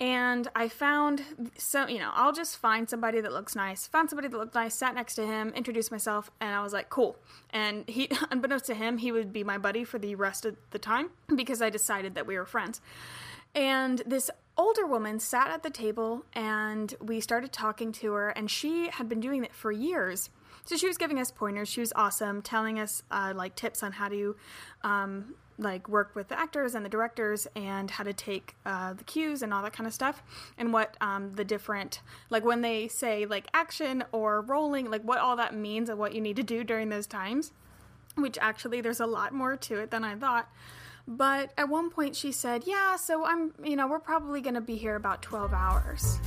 and 0.00 0.48
I 0.56 0.68
found 0.68 1.22
so 1.56 1.86
you 1.86 1.98
know 1.98 2.10
I'll 2.14 2.32
just 2.32 2.58
find 2.58 2.88
somebody 2.88 3.20
that 3.20 3.32
looks 3.32 3.54
nice. 3.54 3.86
Found 3.88 4.10
somebody 4.10 4.28
that 4.28 4.36
looked 4.36 4.54
nice, 4.54 4.74
sat 4.74 4.94
next 4.94 5.14
to 5.16 5.26
him, 5.26 5.52
introduced 5.54 5.90
myself, 5.90 6.30
and 6.40 6.54
I 6.54 6.62
was 6.62 6.72
like, 6.72 6.88
cool. 6.90 7.16
And 7.50 7.88
he, 7.88 8.10
unbeknownst 8.30 8.66
to 8.66 8.74
him, 8.74 8.98
he 8.98 9.12
would 9.12 9.32
be 9.32 9.44
my 9.44 9.58
buddy 9.58 9.84
for 9.84 9.98
the 9.98 10.14
rest 10.14 10.44
of 10.44 10.56
the 10.70 10.78
time 10.78 11.10
because 11.36 11.62
I 11.62 11.70
decided 11.70 12.14
that 12.14 12.26
we 12.26 12.36
were 12.36 12.46
friends. 12.46 12.80
And 13.54 14.02
this 14.06 14.30
older 14.56 14.86
woman 14.86 15.20
sat 15.20 15.50
at 15.50 15.62
the 15.62 15.70
table 15.70 16.24
and 16.32 16.94
we 17.00 17.20
started 17.20 17.52
talking 17.52 17.92
to 17.92 18.12
her, 18.12 18.30
and 18.30 18.50
she 18.50 18.88
had 18.88 19.08
been 19.08 19.20
doing 19.20 19.44
it 19.44 19.54
for 19.54 19.70
years. 19.70 20.30
So 20.64 20.76
she 20.76 20.86
was 20.86 20.96
giving 20.96 21.18
us 21.18 21.30
pointers. 21.30 21.68
She 21.68 21.80
was 21.80 21.92
awesome, 21.96 22.40
telling 22.40 22.78
us 22.78 23.02
uh, 23.10 23.32
like 23.34 23.56
tips 23.56 23.82
on 23.82 23.92
how 23.92 24.08
to 24.08 24.36
um, 24.82 25.34
like 25.58 25.88
work 25.88 26.14
with 26.14 26.28
the 26.28 26.38
actors 26.38 26.74
and 26.74 26.84
the 26.84 26.88
directors 26.88 27.46
and 27.54 27.90
how 27.90 28.04
to 28.04 28.12
take 28.12 28.54
uh, 28.64 28.92
the 28.92 29.04
cues 29.04 29.42
and 29.42 29.52
all 29.52 29.62
that 29.62 29.72
kind 29.72 29.86
of 29.86 29.94
stuff 29.94 30.22
and 30.58 30.72
what 30.72 30.96
um, 31.00 31.32
the 31.32 31.44
different 31.44 32.00
like 32.30 32.44
when 32.44 32.60
they 32.60 32.88
say 32.88 33.26
like 33.26 33.46
action 33.54 34.04
or 34.12 34.40
rolling 34.42 34.90
like 34.90 35.02
what 35.02 35.18
all 35.18 35.36
that 35.36 35.54
means 35.54 35.88
and 35.88 35.98
what 35.98 36.14
you 36.14 36.20
need 36.20 36.36
to 36.36 36.42
do 36.42 36.64
during 36.64 36.88
those 36.88 37.06
times 37.06 37.52
which 38.16 38.38
actually 38.40 38.80
there's 38.80 39.00
a 39.00 39.06
lot 39.06 39.32
more 39.32 39.56
to 39.56 39.78
it 39.78 39.90
than 39.90 40.04
i 40.04 40.14
thought. 40.14 40.48
But 41.08 41.52
at 41.58 41.68
one 41.68 41.90
point 41.90 42.14
she 42.14 42.30
said 42.30 42.62
yeah 42.64 42.94
so 42.96 43.24
i'm 43.24 43.52
you 43.62 43.74
know 43.74 43.88
we're 43.88 43.98
probably 43.98 44.40
going 44.40 44.54
to 44.54 44.60
be 44.60 44.76
here 44.76 44.94
about 44.94 45.20
12 45.20 45.52
hours 45.52 46.20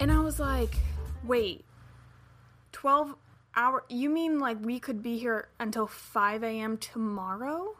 And 0.00 0.10
I 0.12 0.20
was 0.20 0.40
like, 0.40 0.76
wait, 1.22 1.64
12 2.72 3.14
hour 3.56 3.84
you 3.88 4.08
mean 4.10 4.38
like 4.38 4.58
we 4.60 4.78
could 4.78 5.02
be 5.02 5.18
here 5.18 5.48
until 5.58 5.86
5 5.86 6.42
a.m 6.42 6.76
tomorrow? 6.76 7.76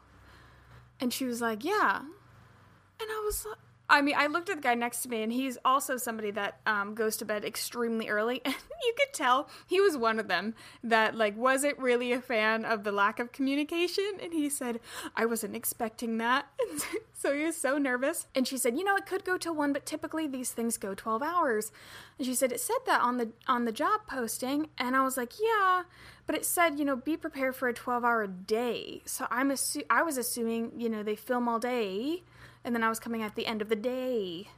And 1.00 1.12
she 1.12 1.25
was 1.25 1.40
like 1.40 1.64
yeah. 1.64 1.99
And 1.99 3.11
i 3.11 3.23
was 3.25 3.45
like 3.45 3.59
I 3.88 4.00
mean, 4.00 4.14
I 4.17 4.29
looked 4.29 4.49
at 4.49 4.57
the 4.57 4.62
guy 4.62 4.75
next 4.75 5.03
to 5.03 5.09
me, 5.09 5.23
and 5.23 5.33
he's 5.33 5.59
also 5.64 5.97
somebody 5.97 6.31
that 6.33 6.61
um, 6.67 6.95
goes 6.95 7.17
to 7.19 7.25
bed 7.25 7.45
extremely 7.45 8.09
early. 8.09 8.43
And 8.55 8.55
you 8.88 8.95
could 8.99 9.14
tell 9.14 9.49
he 9.67 9.81
was 9.81 9.97
one 9.97 10.19
of 10.19 10.29
them 10.29 10.55
that, 10.83 11.14
like, 11.14 11.37
wasn't 11.37 11.79
really 11.79 12.12
a 12.12 12.21
fan 12.21 12.64
of 12.64 12.85
the 12.85 12.93
lack 12.93 13.19
of 13.19 13.33
communication. 13.33 14.19
And 14.23 14.33
he 14.33 14.50
said, 14.50 14.81
I 15.17 15.25
wasn't 15.25 15.57
expecting 15.57 16.19
that. 16.19 16.47
so 17.14 17.35
he 17.35 17.45
was 17.45 17.57
so 17.57 17.79
nervous. 17.79 18.26
And 18.35 18.47
she 18.47 18.59
said, 18.59 18.76
You 18.76 18.85
know, 18.85 18.97
it 18.97 19.07
could 19.07 19.25
go 19.25 19.38
to 19.38 19.53
one, 19.53 19.73
but 19.73 19.87
typically 19.87 20.26
these 20.26 20.53
things 20.53 20.76
go 20.76 20.95
12 20.95 21.23
hours. 21.23 21.73
And 22.19 22.26
she 22.26 22.35
said, 22.35 22.53
It 22.53 22.61
said 22.61 22.76
that 22.87 23.00
on 23.00 23.17
the 23.17 23.31
on 23.47 23.64
the 23.64 23.73
job 23.73 24.03
posting. 24.07 24.69
And 24.76 24.95
I 24.97 25.03
was 25.03 25.17
like, 25.17 25.33
Yeah. 25.41 25.85
But 26.26 26.37
it 26.37 26.45
said, 26.45 26.79
you 26.79 26.85
know, 26.85 26.97
be 26.97 27.17
prepared 27.17 27.55
for 27.55 27.69
a 27.69 27.75
12 27.75 28.05
hour 28.05 28.26
day. 28.26 29.03
So 29.05 29.26
I'm 29.31 29.50
assu- 29.50 29.87
I 29.91 30.03
was 30.03 30.17
assuming, 30.19 30.73
you 30.76 30.88
know, 30.88 31.03
they 31.03 31.17
film 31.17 31.49
all 31.49 31.59
day 31.59 32.23
and 32.64 32.75
then 32.75 32.83
I 32.83 32.88
was 32.88 32.99
coming 32.99 33.23
at 33.23 33.35
the 33.35 33.47
end 33.47 33.62
of 33.62 33.68
the 33.68 33.76
day. 33.76 34.49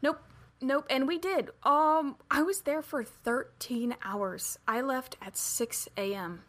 Nope. 0.00 0.20
Nope, 0.60 0.86
and 0.88 1.08
we 1.08 1.18
did. 1.18 1.50
Um, 1.64 2.16
I 2.30 2.42
was 2.42 2.60
there 2.60 2.82
for 2.82 3.02
13 3.02 3.96
hours. 4.04 4.60
I 4.68 4.80
left 4.80 5.16
at 5.20 5.36
6 5.36 5.88
a.m. 5.96 6.42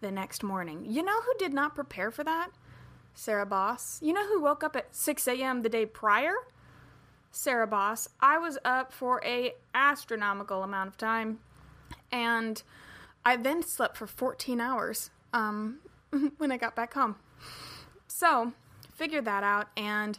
the 0.00 0.10
next 0.10 0.42
morning. 0.42 0.86
You 0.88 1.02
know 1.02 1.20
who 1.20 1.32
did 1.38 1.52
not 1.52 1.74
prepare 1.74 2.10
for 2.10 2.24
that? 2.24 2.48
Sarah 3.12 3.44
Boss. 3.44 4.00
You 4.00 4.14
know 4.14 4.26
who 4.26 4.40
woke 4.40 4.64
up 4.64 4.74
at 4.74 4.96
6 4.96 5.28
a.m. 5.28 5.60
the 5.60 5.68
day 5.68 5.84
prior? 5.84 6.32
Sarah 7.30 7.66
Boss. 7.66 8.08
I 8.20 8.38
was 8.38 8.58
up 8.64 8.90
for 8.90 9.20
a 9.22 9.52
astronomical 9.74 10.62
amount 10.62 10.88
of 10.88 10.96
time, 10.96 11.40
and 12.10 12.62
I 13.22 13.36
then 13.36 13.62
slept 13.62 13.98
for 13.98 14.06
14 14.06 14.62
hours 14.62 15.10
um, 15.34 15.80
when 16.38 16.50
I 16.50 16.56
got 16.56 16.74
back 16.74 16.94
home. 16.94 17.16
So 18.06 18.54
figured 18.98 19.24
that 19.26 19.44
out, 19.44 19.68
and 19.76 20.18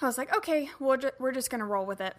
I 0.00 0.06
was 0.06 0.18
like, 0.18 0.34
okay, 0.36 0.68
we're, 0.78 0.98
ju- 0.98 1.10
we're 1.18 1.32
just 1.32 1.50
gonna 1.50 1.64
roll 1.64 1.86
with 1.86 2.00
it. 2.00 2.14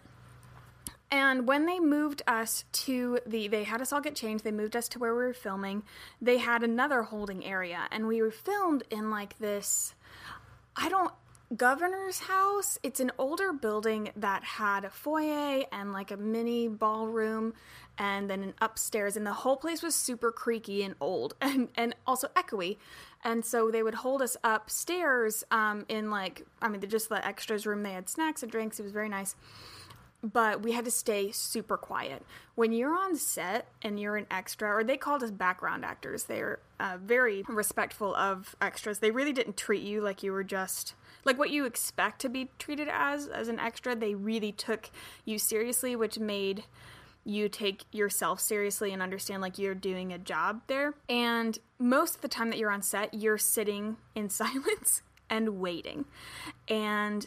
And 1.10 1.46
when 1.46 1.66
they 1.66 1.78
moved 1.78 2.22
us 2.26 2.64
to 2.72 3.18
the, 3.26 3.46
they 3.46 3.64
had 3.64 3.80
us 3.82 3.92
all 3.92 4.00
get 4.00 4.14
changed. 4.14 4.44
They 4.44 4.50
moved 4.50 4.74
us 4.74 4.88
to 4.90 4.98
where 4.98 5.14
we 5.14 5.24
were 5.24 5.34
filming. 5.34 5.82
They 6.22 6.38
had 6.38 6.62
another 6.62 7.02
holding 7.02 7.44
area, 7.44 7.80
and 7.90 8.06
we 8.06 8.22
were 8.22 8.30
filmed 8.30 8.82
in 8.90 9.10
like 9.10 9.38
this. 9.38 9.94
I 10.74 10.88
don't 10.88 11.12
governor's 11.56 12.20
house. 12.20 12.78
It's 12.82 13.00
an 13.00 13.12
older 13.18 13.52
building 13.52 14.10
that 14.16 14.42
had 14.44 14.84
a 14.84 14.90
foyer 14.90 15.64
and 15.72 15.92
like 15.92 16.10
a 16.10 16.16
mini 16.16 16.68
ballroom 16.68 17.54
and 17.98 18.30
then 18.30 18.42
an 18.42 18.54
upstairs 18.60 19.16
and 19.16 19.26
the 19.26 19.32
whole 19.32 19.56
place 19.56 19.82
was 19.82 19.94
super 19.94 20.32
creaky 20.32 20.82
and 20.82 20.94
old 21.00 21.34
and 21.40 21.68
and 21.76 21.94
also 22.06 22.28
echoey. 22.36 22.78
And 23.24 23.44
so 23.44 23.70
they 23.70 23.82
would 23.82 23.94
hold 23.94 24.22
us 24.22 24.36
upstairs 24.42 25.44
um, 25.50 25.84
in 25.88 26.10
like 26.10 26.46
I 26.60 26.68
mean 26.68 26.80
they 26.80 26.86
just 26.86 27.08
the 27.08 27.24
extras 27.26 27.66
room. 27.66 27.82
They 27.82 27.92
had 27.92 28.08
snacks 28.08 28.42
and 28.42 28.50
drinks. 28.50 28.78
It 28.80 28.84
was 28.84 28.92
very 28.92 29.08
nice. 29.08 29.34
But 30.24 30.62
we 30.62 30.70
had 30.70 30.84
to 30.84 30.90
stay 30.92 31.32
super 31.32 31.76
quiet. 31.76 32.24
When 32.54 32.72
you're 32.72 32.96
on 32.96 33.16
set 33.16 33.66
and 33.82 33.98
you're 33.98 34.16
an 34.16 34.28
extra, 34.30 34.72
or 34.72 34.84
they 34.84 34.96
called 34.96 35.24
us 35.24 35.32
background 35.32 35.84
actors, 35.84 36.24
they're 36.24 36.60
uh, 36.78 36.98
very 37.02 37.42
respectful 37.48 38.14
of 38.14 38.54
extras. 38.60 39.00
They 39.00 39.10
really 39.10 39.32
didn't 39.32 39.56
treat 39.56 39.82
you 39.82 40.00
like 40.00 40.22
you 40.22 40.30
were 40.30 40.44
just 40.44 40.94
like 41.24 41.38
what 41.38 41.50
you 41.50 41.64
expect 41.64 42.20
to 42.20 42.28
be 42.28 42.48
treated 42.58 42.88
as 42.90 43.28
as 43.28 43.48
an 43.48 43.58
extra 43.58 43.94
they 43.94 44.14
really 44.14 44.52
took 44.52 44.90
you 45.24 45.38
seriously 45.38 45.94
which 45.96 46.18
made 46.18 46.64
you 47.24 47.48
take 47.48 47.84
yourself 47.92 48.40
seriously 48.40 48.92
and 48.92 49.00
understand 49.02 49.42
like 49.42 49.58
you're 49.58 49.74
doing 49.74 50.12
a 50.12 50.18
job 50.18 50.62
there. 50.66 50.94
And 51.08 51.58
most 51.78 52.16
of 52.16 52.20
the 52.20 52.28
time 52.28 52.50
that 52.50 52.58
you're 52.58 52.70
on 52.70 52.82
set 52.82 53.14
you're 53.14 53.38
sitting 53.38 53.96
in 54.14 54.28
silence 54.28 55.02
and 55.30 55.60
waiting. 55.60 56.04
And 56.68 57.26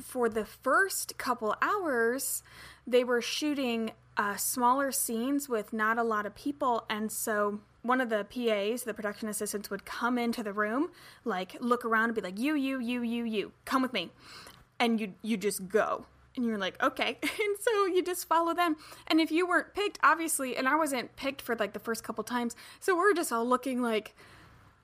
for 0.00 0.28
the 0.28 0.44
first 0.44 1.16
couple 1.18 1.54
hours 1.60 2.42
they 2.86 3.02
were 3.02 3.22
shooting 3.22 3.92
uh, 4.16 4.36
smaller 4.36 4.92
scenes 4.92 5.48
with 5.48 5.72
not 5.72 5.98
a 5.98 6.02
lot 6.02 6.26
of 6.26 6.34
people 6.34 6.84
and 6.88 7.10
so 7.10 7.60
one 7.84 8.00
of 8.00 8.08
the 8.08 8.24
PAs, 8.24 8.84
the 8.84 8.94
production 8.94 9.28
assistants, 9.28 9.68
would 9.68 9.84
come 9.84 10.16
into 10.16 10.42
the 10.42 10.52
room, 10.52 10.90
like 11.24 11.56
look 11.60 11.84
around 11.84 12.06
and 12.06 12.14
be 12.14 12.22
like, 12.22 12.38
"You, 12.38 12.54
you, 12.54 12.80
you, 12.80 13.02
you, 13.02 13.24
you, 13.24 13.52
come 13.66 13.82
with 13.82 13.92
me," 13.92 14.10
and 14.80 14.98
you 14.98 15.12
you 15.22 15.36
just 15.36 15.68
go, 15.68 16.06
and 16.34 16.46
you're 16.46 16.58
like, 16.58 16.82
"Okay," 16.82 17.18
and 17.22 17.56
so 17.60 17.86
you 17.86 18.02
just 18.02 18.26
follow 18.26 18.54
them. 18.54 18.76
And 19.06 19.20
if 19.20 19.30
you 19.30 19.46
weren't 19.46 19.74
picked, 19.74 19.98
obviously, 20.02 20.56
and 20.56 20.66
I 20.66 20.76
wasn't 20.76 21.14
picked 21.16 21.42
for 21.42 21.54
like 21.56 21.74
the 21.74 21.78
first 21.78 22.02
couple 22.02 22.24
times, 22.24 22.56
so 22.80 22.96
we're 22.96 23.14
just 23.14 23.30
all 23.30 23.46
looking 23.46 23.82
like. 23.82 24.14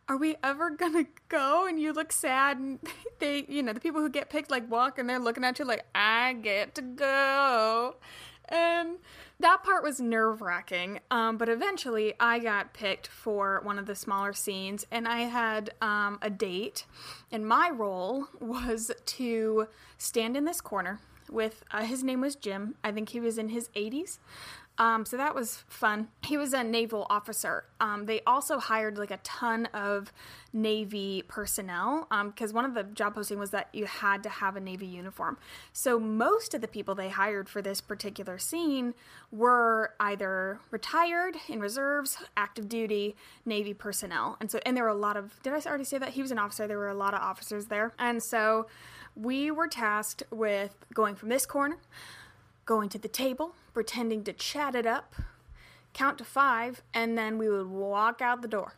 Are 0.09 0.17
we 0.17 0.35
ever 0.43 0.71
gonna 0.71 1.07
go? 1.29 1.69
And 1.69 1.81
you 1.81 1.93
look 1.93 2.11
sad, 2.11 2.59
and 2.59 2.81
they, 3.21 3.47
you 3.49 3.63
know, 3.63 3.73
the 3.73 3.79
people 3.79 4.01
who 4.01 4.09
get 4.11 4.29
picked 4.29 4.51
like 4.51 4.69
walk 4.69 4.99
and 4.99 5.09
they're 5.09 5.21
looking 5.21 5.45
at 5.45 5.61
you 5.61 5.65
like, 5.65 5.85
I 5.95 6.33
get 6.33 6.75
to 6.75 6.83
go. 6.83 7.95
And 8.51 8.97
that 9.39 9.63
part 9.63 9.83
was 9.83 10.01
nerve 10.01 10.43
wracking. 10.43 11.01
Um, 11.11 11.37
but 11.37 11.49
eventually, 11.49 12.15
I 12.19 12.39
got 12.41 12.75
picked 12.75 13.07
for 13.07 13.61
one 13.63 13.79
of 13.79 13.87
the 13.87 13.95
smaller 13.95 14.33
scenes, 14.33 14.87
and 14.91 15.07
I 15.07 15.21
had 15.21 15.71
um, 15.81 16.19
a 16.21 16.31
date. 16.31 16.85
And 17.31 17.47
my 17.47 17.71
role 17.71 18.27
was 18.41 18.91
to 19.05 19.69
stand 19.99 20.37
in 20.37 20.45
this 20.45 20.61
corner 20.61 21.01
with 21.31 21.63
uh, 21.71 21.83
his 21.83 22.03
name 22.03 22.21
was 22.21 22.35
Jim. 22.35 22.75
I 22.83 22.91
think 22.91 23.11
he 23.11 23.21
was 23.21 23.39
in 23.39 23.51
his 23.51 23.69
80s. 23.71 24.19
Um, 24.81 25.05
so 25.05 25.19
that 25.19 25.35
was 25.35 25.63
fun. 25.69 26.09
He 26.25 26.39
was 26.39 26.55
a 26.55 26.65
naval 26.65 27.07
officer. 27.11 27.65
Um, 27.83 28.07
they 28.07 28.23
also 28.27 28.59
hired 28.59 28.97
like 28.97 29.11
a 29.11 29.19
ton 29.19 29.67
of 29.75 30.11
Navy 30.55 31.23
personnel 31.29 32.09
because 32.25 32.51
um, 32.53 32.55
one 32.55 32.65
of 32.65 32.73
the 32.73 32.85
job 32.85 33.15
posting 33.15 33.39
was 33.39 33.51
that 33.51 33.69
you 33.75 33.85
had 33.85 34.23
to 34.23 34.31
have 34.31 34.57
a 34.57 34.61
Navy 34.61 34.87
uniform. 34.87 35.37
So 35.75 36.01
most 36.01 36.55
of 36.55 36.63
the 36.63 36.67
people 36.67 36.95
they 36.95 37.11
hired 37.11 37.47
for 37.47 37.61
this 37.61 37.83
particular 37.83 38.39
scene 38.39 38.95
were 39.31 39.93
either 40.01 40.61
retired 40.71 41.37
in 41.47 41.61
reserves, 41.61 42.17
active 42.35 42.67
duty, 42.67 43.17
Navy 43.45 43.75
personnel, 43.75 44.39
and 44.41 44.51
so 44.51 44.61
and 44.65 44.75
there 44.75 44.85
were 44.85 44.91
a 44.91 44.95
lot 44.95 45.19
of. 45.19 45.43
Did 45.43 45.53
I 45.53 45.61
already 45.69 45.85
say 45.85 45.99
that 45.99 46.11
he 46.11 46.23
was 46.23 46.31
an 46.31 46.39
officer? 46.39 46.67
There 46.67 46.79
were 46.79 46.89
a 46.89 46.95
lot 46.95 47.13
of 47.13 47.21
officers 47.21 47.67
there, 47.67 47.93
and 47.99 48.23
so 48.23 48.67
we 49.15 49.51
were 49.51 49.69
tasked 49.69 50.23
with 50.31 50.75
going 50.95 51.17
from 51.17 51.29
this 51.29 51.45
corner 51.45 51.77
going 52.71 52.89
to 52.89 52.99
the 52.99 53.09
table, 53.09 53.57
pretending 53.75 54.23
to 54.23 54.33
chat 54.33 54.77
it 54.77 54.87
up, 54.87 55.17
count 55.93 56.19
to 56.19 56.25
five, 56.25 56.83
and 56.95 57.19
then 57.19 57.37
we 57.37 57.49
would 57.49 57.67
walk 57.67 58.23
out 58.23 58.43
the 58.43 58.49
door. 58.49 58.77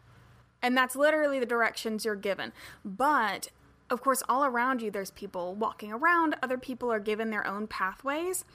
And 0.63 0.75
that's 0.75 0.97
literally 0.97 1.39
the 1.39 1.45
directions 1.45 2.07
you're 2.07 2.17
given. 2.17 2.55
But 2.83 3.51
of 3.91 4.01
course, 4.01 4.23
all 4.31 4.47
around 4.47 4.81
you, 4.81 4.91
there's 4.91 5.11
people 5.11 5.55
walking 5.55 5.93
around, 5.93 6.37
other 6.43 6.57
people 6.57 6.91
are 6.91 7.01
given 7.01 7.29
their 7.29 7.47
own 7.47 7.67
pathways. 7.67 8.47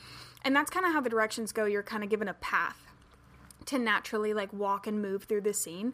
And 0.44 0.56
that's 0.56 0.72
kind 0.72 0.88
of 0.88 0.94
how 0.94 1.02
the 1.02 1.10
directions 1.12 1.52
go. 1.52 1.66
You're 1.66 1.84
kind 1.84 2.04
of 2.04 2.10
given 2.10 2.28
a 2.28 2.34
path 2.34 2.88
to 3.68 3.78
naturally 3.78 4.34
like 4.34 4.52
walk 4.52 4.88
and 4.88 5.04
move 5.04 5.26
through 5.26 5.42
the 5.42 5.54
scene. 5.54 5.94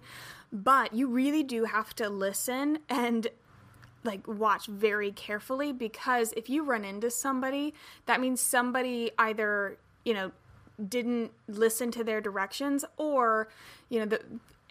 But 0.53 0.93
you 0.93 1.09
really 1.09 1.43
do 1.43 1.65
have 1.65 1.93
to 1.95 2.07
listen 2.07 2.79
and 2.87 3.27
like 4.03 4.27
watch 4.27 4.67
very 4.67 5.11
carefully 5.11 5.71
because 5.71 6.33
if 6.33 6.49
you 6.49 6.63
run 6.63 6.83
into 6.85 7.09
somebody, 7.09 7.73
that 8.05 8.19
means 8.19 8.41
somebody 8.41 9.11
either, 9.17 9.77
you 10.05 10.13
know, 10.13 10.31
didn't 10.89 11.31
listen 11.47 11.91
to 11.91 12.03
their 12.03 12.19
directions 12.19 12.83
or, 12.97 13.47
you 13.89 13.99
know, 13.99 14.05
the 14.05 14.21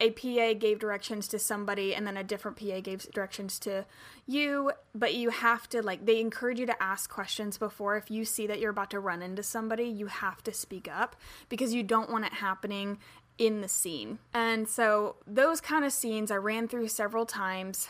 a 0.00 0.10
PA 0.10 0.58
gave 0.58 0.80
directions 0.80 1.28
to 1.28 1.38
somebody 1.38 1.94
and 1.94 2.04
then 2.06 2.16
a 2.16 2.24
different 2.24 2.56
PA 2.56 2.80
gave 2.80 3.08
directions 3.12 3.58
to 3.60 3.84
you, 4.26 4.72
but 4.94 5.14
you 5.14 5.30
have 5.30 5.68
to 5.68 5.80
like 5.80 6.04
they 6.06 6.20
encourage 6.20 6.58
you 6.58 6.66
to 6.66 6.82
ask 6.82 7.08
questions 7.08 7.56
before. 7.56 7.96
If 7.96 8.10
you 8.10 8.24
see 8.24 8.48
that 8.48 8.58
you're 8.58 8.70
about 8.70 8.90
to 8.90 9.00
run 9.00 9.22
into 9.22 9.44
somebody, 9.44 9.84
you 9.84 10.06
have 10.06 10.42
to 10.44 10.52
speak 10.52 10.88
up 10.92 11.14
because 11.48 11.72
you 11.72 11.84
don't 11.84 12.10
want 12.10 12.24
it 12.24 12.32
happening 12.32 12.98
in 13.38 13.60
the 13.60 13.68
scene. 13.68 14.18
And 14.34 14.68
so 14.68 15.16
those 15.26 15.60
kind 15.60 15.84
of 15.84 15.92
scenes 15.92 16.30
I 16.30 16.36
ran 16.36 16.68
through 16.68 16.88
several 16.88 17.24
times 17.24 17.88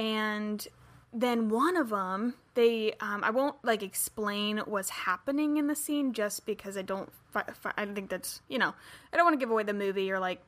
and 0.00 0.66
then 1.12 1.48
one 1.48 1.76
of 1.76 1.90
them 1.90 2.34
they 2.54 2.92
um, 3.00 3.22
i 3.22 3.30
won't 3.30 3.56
like 3.62 3.82
explain 3.82 4.58
what's 4.58 4.90
happening 4.90 5.56
in 5.56 5.66
the 5.66 5.76
scene 5.76 6.12
just 6.12 6.46
because 6.46 6.76
i 6.76 6.82
don't 6.82 7.10
i 7.34 7.84
think 7.86 8.08
that's 8.08 8.40
you 8.48 8.58
know 8.58 8.72
i 9.12 9.16
don't 9.16 9.24
want 9.24 9.34
to 9.34 9.44
give 9.44 9.50
away 9.50 9.62
the 9.62 9.74
movie 9.74 10.10
or 10.10 10.18
like 10.18 10.42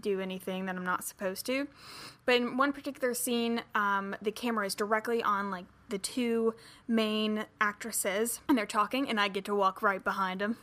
do 0.00 0.20
anything 0.20 0.66
that 0.66 0.76
I'm 0.76 0.84
not 0.84 1.04
supposed 1.04 1.46
to. 1.46 1.66
But 2.24 2.36
in 2.36 2.56
one 2.56 2.72
particular 2.72 3.14
scene, 3.14 3.62
um, 3.74 4.16
the 4.22 4.32
camera 4.32 4.66
is 4.66 4.74
directly 4.74 5.22
on 5.22 5.50
like 5.50 5.64
the 5.88 5.98
two 5.98 6.54
main 6.86 7.46
actresses, 7.60 8.40
and 8.48 8.56
they're 8.56 8.66
talking, 8.66 9.08
and 9.08 9.20
I 9.20 9.28
get 9.28 9.44
to 9.46 9.54
walk 9.54 9.82
right 9.82 10.02
behind 10.02 10.40
them. 10.40 10.58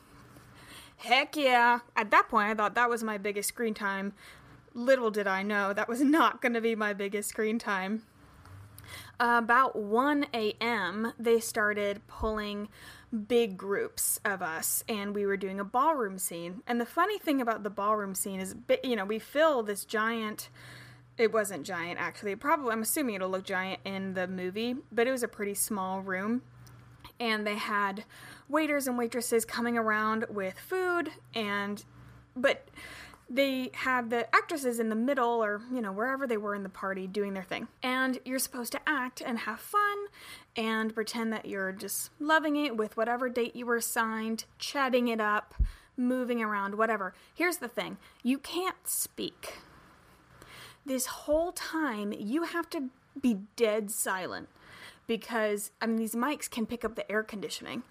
Heck 0.98 1.36
yeah! 1.36 1.80
At 1.96 2.12
that 2.12 2.30
point, 2.30 2.50
I 2.50 2.54
thought 2.54 2.76
that 2.76 2.90
was 2.90 3.04
my 3.04 3.18
biggest 3.18 3.50
screen 3.50 3.74
time. 3.74 4.14
Little 4.74 5.12
did 5.12 5.28
I 5.28 5.42
know 5.44 5.74
that 5.74 5.90
was 5.90 6.02
not 6.02 6.42
going 6.42 6.54
to 6.54 6.62
be 6.62 6.76
my 6.76 6.94
biggest 6.94 7.30
screen 7.30 7.60
time. 7.60 8.04
About 9.20 9.76
1 9.76 10.28
a.m., 10.34 11.14
they 11.18 11.40
started 11.40 12.06
pulling 12.08 12.70
big 13.28 13.58
groups 13.58 14.20
of 14.26 14.42
us 14.42 14.84
and 14.90 15.16
we 15.16 15.26
were 15.26 15.38
doing 15.38 15.60
a 15.60 15.64
ballroom 15.64 16.18
scene. 16.18 16.62
And 16.68 16.82
the 16.82 16.86
funny 16.86 17.18
thing 17.18 17.42
about 17.42 17.64
the 17.64 17.70
ballroom 17.70 18.14
scene 18.14 18.40
is, 18.40 18.56
you 18.84 18.96
know, 18.96 19.06
we 19.06 19.20
fill 19.20 19.64
this 19.64 19.86
giant. 19.86 20.50
It 21.18 21.32
wasn't 21.32 21.66
giant 21.66 22.00
actually. 22.00 22.36
Probably, 22.36 22.72
I'm 22.72 22.82
assuming 22.82 23.16
it'll 23.16 23.30
look 23.30 23.46
giant 23.46 23.80
in 23.86 24.14
the 24.14 24.28
movie, 24.28 24.76
but 24.92 25.08
it 25.08 25.12
was 25.12 25.24
a 25.24 25.28
pretty 25.28 25.54
small 25.54 26.02
room. 26.02 26.42
And 27.20 27.48
they 27.48 27.56
had 27.56 28.04
waiters 28.50 28.88
and 28.88 28.98
waitresses 28.98 29.46
coming 29.46 29.78
around 29.78 30.26
with 30.30 30.60
food 30.60 31.12
and, 31.34 31.84
but 32.36 32.68
they 33.30 33.72
had 33.74 34.10
the 34.10 34.34
actresses 34.36 34.80
in 34.80 34.90
the 34.90 34.96
middle 34.96 35.44
or 35.44 35.62
you 35.74 35.82
know 35.82 35.92
wherever 35.92 36.28
they 36.28 36.38
were 36.38 36.54
in 36.54 36.64
the 36.64 36.70
party 36.70 37.08
doing 37.08 37.34
their 37.34 37.44
thing. 37.44 37.68
And 37.82 38.20
you're 38.26 38.40
supposed 38.40 38.72
to 38.74 38.82
act 38.86 39.22
and 39.26 39.40
have 39.40 39.60
fun 39.60 39.98
and 40.56 40.94
pretend 40.94 41.34
that 41.34 41.46
you're 41.46 41.72
just 41.72 42.12
loving 42.20 42.56
it 42.56 42.78
with 42.78 42.98
whatever 42.98 43.30
date 43.30 43.56
you 43.56 43.66
were 43.66 43.78
assigned 43.78 44.46
chatting 44.60 45.08
it 45.08 45.20
up 45.20 45.56
moving 45.98 46.42
around 46.42 46.76
whatever. 46.76 47.14
Here's 47.34 47.58
the 47.58 47.68
thing. 47.68 47.98
You 48.22 48.38
can't 48.38 48.76
speak. 48.88 49.60
This 50.86 51.06
whole 51.08 51.52
time 51.52 52.14
you 52.18 52.44
have 52.44 52.70
to 52.72 52.90
be 53.20 53.40
dead 53.56 53.90
silent 53.90 54.50
because 55.08 55.72
i 55.82 55.86
mean 55.86 55.96
these 55.96 56.16
mics 56.16 56.50
can 56.50 56.66
pick 56.66 56.84
up 56.84 56.96
the 56.96 57.10
air 57.12 57.24
conditioning. 57.24 57.84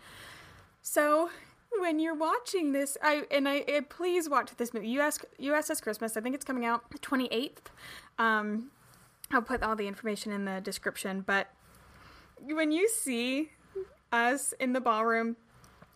So 0.83 1.31
when 1.81 1.99
you're 1.99 2.15
watching 2.15 2.73
this, 2.73 2.97
I 3.03 3.25
and 3.31 3.49
I, 3.49 3.65
I 3.69 3.81
please 3.89 4.29
watch 4.29 4.51
this 4.57 4.73
movie. 4.75 4.89
US 5.01 5.19
USS 5.41 5.83
Christmas. 5.83 6.17
I 6.17 6.21
think 6.21 6.35
it's 6.35 6.45
coming 6.45 6.65
out 6.65 6.91
28th. 6.91 7.59
Um, 8.19 8.71
I'll 9.31 9.43
put 9.43 9.63
all 9.63 9.77
the 9.77 9.89
information 9.89 10.33
in 10.33 10.45
the 10.45 10.61
description. 10.61 11.23
But 11.23 11.49
when 12.41 12.73
you 12.73 12.89
see 12.89 13.51
us 14.13 14.53
in 14.61 14.73
the 14.73 14.81
ballroom 14.81 15.37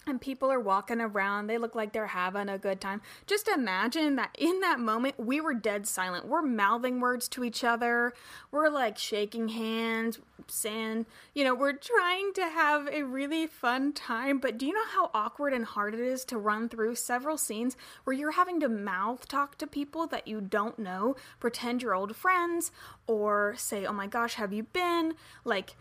and 0.09 0.21
people 0.21 0.51
are 0.51 0.61
walking 0.61 1.01
around. 1.01 1.47
They 1.47 1.59
look 1.59 1.75
like 1.75 1.93
they're 1.93 2.09
having 2.09 2.49
a 2.49 2.59
good 2.59 2.81
time. 2.81 3.03
Just 3.27 3.49
imagine 3.49 4.17
that 4.17 4.35
in 4.39 4.61
that 4.61 4.81
moment, 4.81 5.15
we 5.19 5.41
were 5.41 5.55
dead 5.55 5.87
silent. 5.87 6.27
We're 6.27 6.43
mouthing 6.43 7.01
words 7.01 7.29
to 7.29 7.45
each 7.45 7.63
other. 7.65 8.15
We're 8.51 8.69
like 8.69 8.99
shaking 8.99 9.49
hands, 9.49 10.19
saying, 10.47 11.07
you 11.35 11.45
know, 11.45 11.55
we're 11.55 11.75
trying 11.75 12.33
to 12.35 12.49
have 12.49 12.89
a 12.89 13.03
really 13.03 13.47
fun 13.47 13.93
time. 13.93 14.39
But 14.39 14.59
do 14.59 14.67
you 14.67 14.73
know 14.73 14.87
how 14.91 15.11
awkward 15.15 15.53
and 15.53 15.65
hard 15.65 15.95
it 15.95 16.01
is 16.01 16.25
to 16.27 16.39
run 16.39 16.69
through 16.69 16.95
several 16.95 17.37
scenes 17.37 17.77
where 18.05 18.17
you're 18.17 18.33
having 18.33 18.61
to 18.61 18.69
mouth 18.69 19.29
talk 19.29 19.59
to 19.59 19.67
people 19.67 20.07
that 20.09 20.27
you 20.27 20.41
don't 20.41 20.79
know, 20.79 21.17
pretend 21.41 21.83
you're 21.83 21.95
old 21.95 22.17
friends, 22.17 22.73
or 23.07 23.55
say, 23.57 23.85
oh 23.85 23.93
my 23.93 24.07
gosh, 24.07 24.35
have 24.35 24.53
you 24.53 24.63
been? 24.63 25.15
Like, 25.45 25.77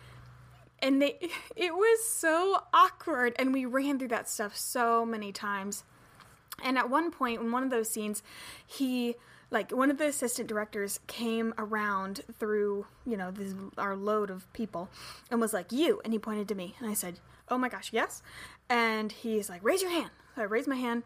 and 0.79 1.01
they 1.01 1.17
it 1.55 1.73
was 1.73 2.05
so 2.05 2.63
awkward 2.73 3.33
and 3.37 3.53
we 3.53 3.65
ran 3.65 3.99
through 3.99 4.09
that 4.09 4.29
stuff 4.29 4.55
so 4.55 5.05
many 5.05 5.31
times. 5.31 5.83
And 6.63 6.77
at 6.77 6.89
one 6.89 7.11
point 7.11 7.39
in 7.39 7.51
one 7.51 7.63
of 7.63 7.69
those 7.69 7.89
scenes 7.89 8.23
he 8.65 9.15
like 9.49 9.71
one 9.71 9.89
of 9.89 9.97
the 9.97 10.07
assistant 10.07 10.49
directors 10.49 10.99
came 11.07 11.53
around 11.57 12.21
through 12.39 12.85
you 13.05 13.15
know 13.15 13.31
this 13.31 13.53
our 13.77 13.95
load 13.95 14.29
of 14.29 14.51
people 14.53 14.89
and 15.29 15.39
was 15.39 15.53
like 15.53 15.71
you 15.71 16.01
and 16.03 16.13
he 16.13 16.19
pointed 16.19 16.47
to 16.47 16.55
me 16.55 16.75
and 16.79 16.89
i 16.89 16.93
said 16.93 17.19
oh 17.49 17.57
my 17.57 17.69
gosh 17.69 17.91
yes. 17.93 18.21
And 18.69 19.11
he's 19.11 19.49
like 19.49 19.63
raise 19.63 19.81
your 19.81 19.91
hand. 19.91 20.11
So 20.35 20.41
i 20.41 20.45
raised 20.45 20.67
my 20.67 20.75
hand 20.75 21.03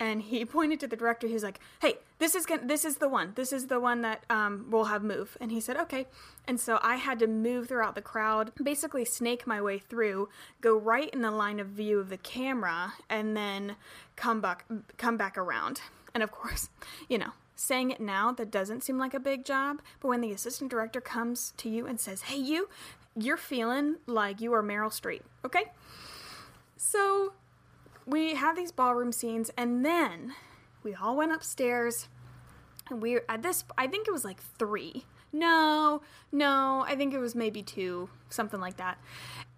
and 0.00 0.22
he 0.22 0.44
pointed 0.46 0.80
to 0.80 0.88
the 0.88 0.96
director. 0.96 1.28
He's 1.28 1.44
like, 1.44 1.60
"Hey, 1.80 1.98
this 2.18 2.34
is 2.34 2.46
gonna, 2.46 2.66
this 2.66 2.84
is 2.84 2.96
the 2.96 3.08
one. 3.08 3.32
This 3.36 3.52
is 3.52 3.66
the 3.66 3.78
one 3.78 4.00
that 4.00 4.24
um, 4.30 4.66
we'll 4.70 4.84
have 4.84 5.04
move." 5.04 5.36
And 5.40 5.52
he 5.52 5.60
said, 5.60 5.76
"Okay." 5.76 6.06
And 6.48 6.58
so 6.58 6.80
I 6.82 6.96
had 6.96 7.18
to 7.20 7.26
move 7.26 7.68
throughout 7.68 7.94
the 7.94 8.02
crowd, 8.02 8.50
basically 8.60 9.04
snake 9.04 9.46
my 9.46 9.60
way 9.60 9.78
through, 9.78 10.30
go 10.60 10.76
right 10.76 11.10
in 11.10 11.20
the 11.20 11.30
line 11.30 11.60
of 11.60 11.68
view 11.68 12.00
of 12.00 12.08
the 12.08 12.16
camera, 12.16 12.94
and 13.08 13.36
then 13.36 13.76
come 14.16 14.40
back 14.40 14.64
come 14.96 15.16
back 15.16 15.38
around. 15.38 15.82
And 16.14 16.22
of 16.22 16.32
course, 16.32 16.70
you 17.08 17.18
know, 17.18 17.32
saying 17.54 17.90
it 17.90 18.00
now 18.00 18.32
that 18.32 18.50
doesn't 18.50 18.82
seem 18.82 18.98
like 18.98 19.14
a 19.14 19.20
big 19.20 19.44
job, 19.44 19.82
but 20.00 20.08
when 20.08 20.22
the 20.22 20.32
assistant 20.32 20.70
director 20.70 21.00
comes 21.00 21.52
to 21.58 21.68
you 21.68 21.86
and 21.86 22.00
says, 22.00 22.22
"Hey, 22.22 22.38
you," 22.38 22.68
you're 23.16 23.36
feeling 23.36 23.96
like 24.06 24.40
you 24.40 24.52
are 24.54 24.62
Meryl 24.62 24.90
Streep. 24.90 25.22
Okay. 25.44 25.64
So 26.76 27.34
we 28.10 28.34
had 28.34 28.56
these 28.56 28.72
ballroom 28.72 29.12
scenes, 29.12 29.50
and 29.56 29.84
then 29.84 30.34
we 30.82 30.94
all 30.94 31.16
went 31.16 31.32
upstairs. 31.32 32.08
And 32.88 33.00
we 33.00 33.20
at 33.28 33.42
this, 33.42 33.64
I 33.78 33.86
think 33.86 34.08
it 34.08 34.10
was 34.10 34.24
like 34.24 34.42
three. 34.58 35.04
No, 35.32 36.02
no, 36.32 36.84
I 36.88 36.96
think 36.96 37.14
it 37.14 37.18
was 37.18 37.36
maybe 37.36 37.62
two, 37.62 38.08
something 38.30 38.60
like 38.60 38.78
that. 38.78 38.98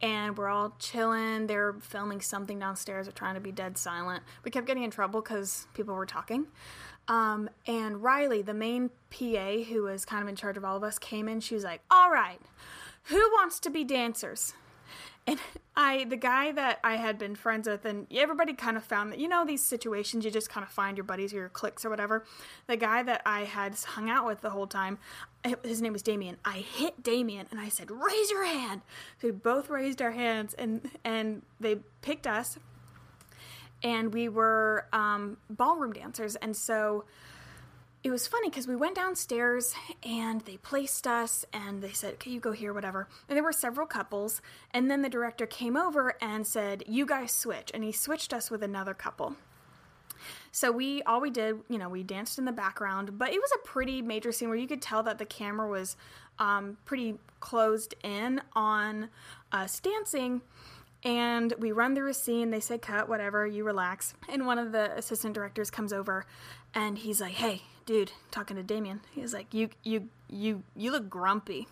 And 0.02 0.36
we're 0.36 0.48
all 0.48 0.74
chilling. 0.78 1.46
They're 1.46 1.72
filming 1.80 2.20
something 2.20 2.58
downstairs. 2.58 3.06
They're 3.06 3.12
trying 3.12 3.36
to 3.36 3.40
be 3.40 3.52
dead 3.52 3.78
silent. 3.78 4.22
We 4.44 4.50
kept 4.50 4.66
getting 4.66 4.82
in 4.82 4.90
trouble 4.90 5.22
because 5.22 5.66
people 5.72 5.94
were 5.94 6.04
talking. 6.04 6.46
Um, 7.08 7.48
and 7.66 8.02
Riley, 8.02 8.42
the 8.42 8.54
main 8.54 8.90
PA 9.10 9.62
who 9.68 9.84
was 9.84 10.04
kind 10.04 10.22
of 10.22 10.28
in 10.28 10.36
charge 10.36 10.56
of 10.56 10.64
all 10.64 10.76
of 10.76 10.84
us, 10.84 10.98
came 10.98 11.28
in. 11.28 11.40
She 11.40 11.54
was 11.54 11.64
like, 11.64 11.80
All 11.90 12.10
right, 12.10 12.40
who 13.04 13.18
wants 13.32 13.58
to 13.60 13.70
be 13.70 13.82
dancers? 13.82 14.54
And 15.26 15.38
I, 15.76 16.04
the 16.04 16.16
guy 16.16 16.52
that 16.52 16.80
I 16.84 16.96
had 16.96 17.18
been 17.18 17.34
friends 17.34 17.66
with, 17.66 17.84
and 17.84 18.06
everybody 18.12 18.52
kind 18.52 18.76
of 18.76 18.84
found 18.84 19.12
that, 19.12 19.18
you 19.18 19.28
know, 19.28 19.44
these 19.46 19.64
situations, 19.64 20.24
you 20.24 20.30
just 20.30 20.50
kind 20.50 20.64
of 20.64 20.70
find 20.70 20.98
your 20.98 21.04
buddies 21.04 21.32
or 21.32 21.36
your 21.36 21.48
cliques 21.48 21.84
or 21.84 21.90
whatever. 21.90 22.24
The 22.66 22.76
guy 22.76 23.02
that 23.02 23.22
I 23.24 23.44
had 23.44 23.74
hung 23.76 24.10
out 24.10 24.26
with 24.26 24.42
the 24.42 24.50
whole 24.50 24.66
time, 24.66 24.98
his 25.64 25.80
name 25.80 25.94
was 25.94 26.02
Damien. 26.02 26.36
I 26.44 26.58
hit 26.58 27.02
Damien 27.02 27.46
and 27.50 27.58
I 27.58 27.68
said, 27.70 27.90
raise 27.90 28.30
your 28.30 28.44
hand. 28.44 28.82
So 29.20 29.28
we 29.28 29.32
both 29.32 29.70
raised 29.70 30.02
our 30.02 30.10
hands 30.10 30.54
and, 30.54 30.90
and 31.04 31.42
they 31.58 31.76
picked 32.02 32.26
us 32.26 32.58
and 33.82 34.12
we 34.12 34.28
were 34.28 34.86
um, 34.92 35.38
ballroom 35.50 35.92
dancers. 35.92 36.36
And 36.36 36.56
so 36.56 37.04
it 38.04 38.10
was 38.10 38.26
funny 38.26 38.48
because 38.50 38.66
we 38.66 38.74
went 38.74 38.96
downstairs 38.96 39.74
and 40.02 40.40
they 40.40 40.56
placed 40.56 41.06
us 41.06 41.44
and 41.52 41.80
they 41.80 41.92
said, 41.92 42.14
okay, 42.14 42.30
you 42.30 42.40
go 42.40 42.50
here, 42.50 42.72
whatever. 42.72 43.08
And 43.28 43.36
there 43.36 43.44
were 43.44 43.52
several 43.52 43.86
couples. 43.86 44.42
And 44.72 44.90
then 44.90 45.02
the 45.02 45.08
director 45.08 45.46
came 45.46 45.76
over 45.76 46.16
and 46.20 46.44
said, 46.44 46.82
you 46.88 47.06
guys 47.06 47.30
switch. 47.30 47.70
And 47.72 47.84
he 47.84 47.92
switched 47.92 48.34
us 48.34 48.50
with 48.50 48.62
another 48.62 48.92
couple. 48.92 49.36
So 50.50 50.70
we 50.70 51.02
all 51.02 51.20
we 51.20 51.30
did, 51.30 51.60
you 51.68 51.78
know, 51.78 51.88
we 51.88 52.02
danced 52.02 52.38
in 52.38 52.44
the 52.44 52.52
background, 52.52 53.18
but 53.18 53.32
it 53.32 53.40
was 53.40 53.50
a 53.54 53.66
pretty 53.66 54.02
major 54.02 54.32
scene 54.32 54.48
where 54.48 54.58
you 54.58 54.68
could 54.68 54.82
tell 54.82 55.02
that 55.04 55.18
the 55.18 55.24
camera 55.24 55.68
was 55.68 55.96
um, 56.38 56.76
pretty 56.84 57.18
closed 57.40 57.94
in 58.02 58.40
on 58.54 59.08
us 59.50 59.80
dancing. 59.80 60.42
And 61.04 61.52
we 61.58 61.72
run 61.72 61.94
through 61.94 62.10
a 62.10 62.14
scene. 62.14 62.50
They 62.50 62.60
say 62.60 62.78
cut, 62.78 63.08
whatever, 63.08 63.46
you 63.46 63.64
relax. 63.64 64.14
And 64.28 64.46
one 64.46 64.58
of 64.58 64.72
the 64.72 64.96
assistant 64.96 65.34
directors 65.34 65.70
comes 65.70 65.92
over 65.92 66.26
and 66.74 66.98
he's 66.98 67.20
like, 67.20 67.34
Hey, 67.34 67.62
dude, 67.86 68.12
talking 68.30 68.56
to 68.56 68.62
Damien. 68.62 69.00
He's 69.12 69.34
like, 69.34 69.52
You 69.52 69.70
you 69.82 70.08
you 70.28 70.62
you 70.76 70.92
look 70.92 71.10
grumpy. 71.10 71.68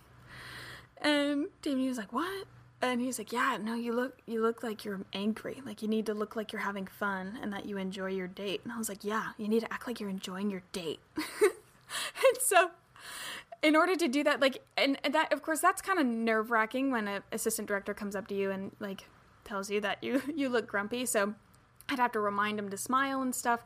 And 0.99 1.47
Damien 1.63 1.89
was 1.89 1.99
like, 1.99 2.13
What? 2.13 2.47
And 2.83 3.01
he's 3.03 3.19
like, 3.19 3.31
"Yeah, 3.31 3.59
no, 3.61 3.75
you 3.75 3.93
look 3.93 4.23
you 4.25 4.41
look 4.41 4.63
like 4.63 4.87
you're 4.87 5.03
angry. 5.13 5.61
Like 5.67 5.83
you 5.83 5.89
need 5.89 6.07
to 6.07 6.15
look 6.15 6.35
like 6.35 6.51
you're 6.51 6.63
having 6.63 6.87
fun 6.87 7.39
and 7.43 7.53
that 7.53 7.67
you 7.67 7.77
enjoy 7.77 8.07
your 8.07 8.27
date." 8.27 8.63
And 8.65 8.73
I 8.73 8.79
was 8.79 8.89
like, 8.89 9.05
"Yeah, 9.05 9.33
you 9.37 9.49
need 9.49 9.61
to 9.61 9.71
act 9.71 9.87
like 9.87 10.01
you're 10.01 10.09
enjoying 10.09 10.51
your 10.51 10.63
date." 10.73 10.99
and 11.17 12.39
so 12.41 12.71
in 13.63 13.77
order 13.77 13.97
to 13.97 14.09
do 14.09 14.25
that 14.25 14.41
like 14.41 14.63
and 14.77 14.99
that 15.11 15.33
of 15.33 15.43
course 15.43 15.61
that's 15.61 15.83
kind 15.83 15.99
of 15.99 16.07
nerve-wracking 16.07 16.91
when 16.91 17.07
an 17.09 17.23
assistant 17.33 17.69
director 17.69 17.93
comes 17.93 18.17
up 18.17 18.27
to 18.29 18.35
you 18.35 18.51
and 18.51 18.73
like 18.81 19.07
tells 19.51 19.71
you 19.71 19.81
that 19.81 20.03
you 20.03 20.23
you 20.35 20.49
look 20.49 20.67
grumpy. 20.67 21.05
So 21.05 21.35
I'd 21.89 21.99
have 21.99 22.13
to 22.13 22.21
remind 22.21 22.59
him 22.59 22.71
to 22.71 22.77
smile 22.77 23.21
and 23.21 23.35
stuff. 23.35 23.61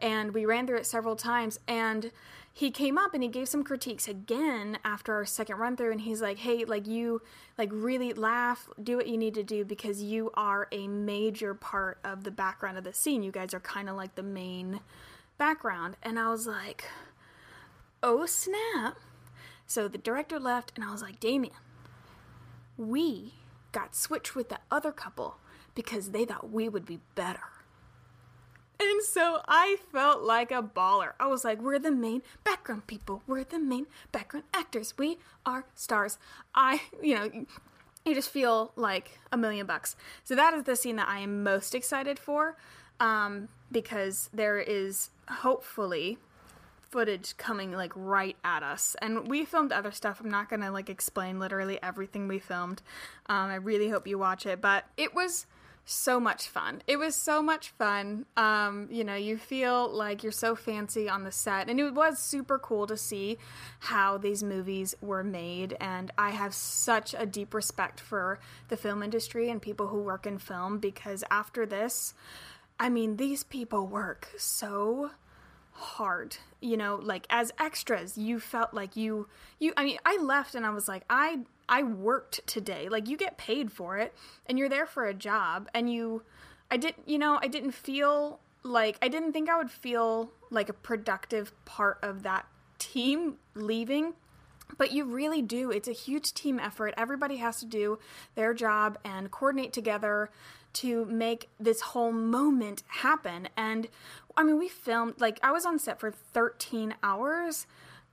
And 0.00 0.32
we 0.32 0.46
ran 0.46 0.66
through 0.66 0.78
it 0.78 0.86
several 0.86 1.16
times 1.16 1.58
and 1.66 2.12
he 2.52 2.70
came 2.70 2.96
up 2.96 3.12
and 3.12 3.22
he 3.22 3.28
gave 3.28 3.48
some 3.48 3.62
critiques 3.62 4.08
again 4.08 4.78
after 4.82 5.12
our 5.14 5.26
second 5.26 5.58
run 5.58 5.76
through 5.76 5.92
and 5.92 6.00
he's 6.00 6.22
like 6.22 6.38
hey 6.38 6.64
like 6.64 6.86
you 6.86 7.20
like 7.58 7.68
really 7.70 8.14
laugh 8.14 8.66
do 8.82 8.96
what 8.96 9.06
you 9.06 9.18
need 9.18 9.34
to 9.34 9.42
do 9.42 9.62
because 9.62 10.02
you 10.02 10.30
are 10.34 10.66
a 10.72 10.88
major 10.88 11.52
part 11.52 11.98
of 12.02 12.24
the 12.24 12.30
background 12.30 12.78
of 12.78 12.84
the 12.84 12.94
scene 12.94 13.22
you 13.22 13.30
guys 13.30 13.52
are 13.52 13.60
kind 13.60 13.90
of 13.90 13.96
like 13.96 14.14
the 14.14 14.22
main 14.22 14.80
background 15.36 15.98
and 16.02 16.18
i 16.18 16.30
was 16.30 16.46
like 16.46 16.84
oh 18.02 18.24
snap 18.24 18.96
so 19.66 19.86
the 19.86 19.98
director 19.98 20.40
left 20.40 20.72
and 20.76 20.82
i 20.82 20.90
was 20.90 21.02
like 21.02 21.20
damien 21.20 21.52
we 22.78 23.34
got 23.76 23.94
switched 23.94 24.34
with 24.34 24.48
the 24.48 24.58
other 24.70 24.90
couple 24.90 25.36
because 25.74 26.10
they 26.10 26.24
thought 26.24 26.50
we 26.50 26.68
would 26.68 26.86
be 26.86 27.00
better 27.14 27.56
and 28.78 29.02
so 29.02 29.40
I 29.48 29.76
felt 29.90 30.22
like 30.22 30.50
a 30.50 30.62
baller. 30.62 31.12
I 31.18 31.28
was 31.28 31.44
like, 31.44 31.60
we're 31.60 31.78
the 31.78 31.90
main 31.90 32.22
background 32.44 32.86
people. 32.86 33.22
We're 33.26 33.44
the 33.44 33.58
main 33.58 33.86
background 34.12 34.44
actors. 34.52 34.94
We 34.98 35.18
are 35.46 35.64
stars. 35.74 36.18
I, 36.54 36.82
you 37.02 37.14
know, 37.14 37.30
you 38.04 38.14
just 38.14 38.28
feel 38.28 38.72
like 38.76 39.18
a 39.32 39.36
million 39.36 39.66
bucks. 39.66 39.96
So 40.24 40.34
that 40.34 40.52
is 40.52 40.64
the 40.64 40.76
scene 40.76 40.96
that 40.96 41.08
I 41.08 41.20
am 41.20 41.42
most 41.42 41.74
excited 41.74 42.18
for 42.18 42.56
um, 43.00 43.48
because 43.72 44.28
there 44.32 44.58
is 44.58 45.10
hopefully 45.28 46.18
footage 46.96 47.36
coming 47.36 47.72
like 47.72 47.92
right 47.94 48.36
at 48.42 48.62
us 48.62 48.96
and 49.02 49.28
we 49.28 49.44
filmed 49.44 49.70
other 49.70 49.92
stuff 49.92 50.18
i'm 50.24 50.30
not 50.30 50.48
gonna 50.48 50.72
like 50.72 50.88
explain 50.88 51.38
literally 51.38 51.78
everything 51.82 52.26
we 52.26 52.38
filmed 52.38 52.80
um, 53.26 53.50
i 53.50 53.54
really 53.56 53.90
hope 53.90 54.06
you 54.06 54.16
watch 54.16 54.46
it 54.46 54.62
but 54.62 54.86
it 54.96 55.14
was 55.14 55.44
so 55.88 56.18
much 56.18 56.48
fun. 56.48 56.82
It 56.88 56.98
was 56.98 57.14
so 57.14 57.40
much 57.40 57.70
fun. 57.70 58.26
Um, 58.36 58.88
you 58.90 59.04
know, 59.04 59.14
you 59.14 59.38
feel 59.38 59.88
like 59.88 60.24
you're 60.24 60.32
so 60.32 60.56
fancy 60.56 61.08
on 61.08 61.22
the 61.22 61.30
set, 61.30 61.70
and 61.70 61.78
it 61.78 61.94
was 61.94 62.18
super 62.18 62.58
cool 62.58 62.88
to 62.88 62.96
see 62.96 63.38
how 63.78 64.18
these 64.18 64.42
movies 64.42 64.96
were 65.00 65.22
made. 65.22 65.76
And 65.80 66.10
I 66.18 66.30
have 66.30 66.54
such 66.54 67.14
a 67.16 67.24
deep 67.24 67.54
respect 67.54 68.00
for 68.00 68.40
the 68.66 68.76
film 68.76 69.00
industry 69.02 69.48
and 69.48 69.62
people 69.62 69.86
who 69.86 70.02
work 70.02 70.26
in 70.26 70.38
film 70.38 70.78
because 70.78 71.22
after 71.30 71.64
this, 71.64 72.14
I 72.80 72.88
mean, 72.88 73.16
these 73.16 73.44
people 73.44 73.86
work 73.86 74.28
so 74.36 75.12
hard 75.76 76.36
you 76.60 76.76
know 76.76 76.98
like 77.02 77.26
as 77.28 77.52
extras 77.58 78.16
you 78.16 78.40
felt 78.40 78.72
like 78.72 78.96
you 78.96 79.28
you 79.58 79.72
i 79.76 79.84
mean 79.84 79.98
i 80.06 80.16
left 80.16 80.54
and 80.54 80.64
i 80.64 80.70
was 80.70 80.88
like 80.88 81.04
i 81.10 81.38
I 81.68 81.82
worked 81.82 82.46
today. 82.46 82.88
Like 82.88 83.08
you 83.08 83.16
get 83.16 83.38
paid 83.38 83.72
for 83.72 83.98
it 83.98 84.14
and 84.46 84.58
you're 84.58 84.68
there 84.68 84.86
for 84.86 85.06
a 85.06 85.14
job 85.14 85.68
and 85.74 85.92
you 85.92 86.22
I 86.70 86.76
didn't 86.76 87.08
you 87.08 87.18
know, 87.18 87.38
I 87.42 87.48
didn't 87.48 87.72
feel 87.72 88.40
like 88.62 88.98
I 89.02 89.08
didn't 89.08 89.32
think 89.32 89.48
I 89.48 89.56
would 89.56 89.70
feel 89.70 90.30
like 90.50 90.68
a 90.68 90.72
productive 90.72 91.52
part 91.64 91.98
of 92.02 92.22
that 92.22 92.46
team 92.78 93.36
leaving. 93.54 94.14
But 94.78 94.90
you 94.90 95.04
really 95.04 95.42
do. 95.42 95.70
It's 95.70 95.86
a 95.86 95.92
huge 95.92 96.34
team 96.34 96.58
effort. 96.58 96.92
Everybody 96.96 97.36
has 97.36 97.60
to 97.60 97.66
do 97.66 98.00
their 98.34 98.52
job 98.52 98.98
and 99.04 99.30
coordinate 99.30 99.72
together 99.72 100.30
to 100.76 101.04
make 101.06 101.48
this 101.58 101.80
whole 101.80 102.12
moment 102.12 102.82
happen. 102.88 103.48
And 103.56 103.88
I 104.36 104.42
mean, 104.42 104.58
we 104.58 104.68
filmed, 104.68 105.20
like, 105.20 105.38
I 105.42 105.52
was 105.52 105.64
on 105.64 105.78
set 105.78 106.00
for 106.00 106.10
13 106.10 106.94
hours 107.02 107.66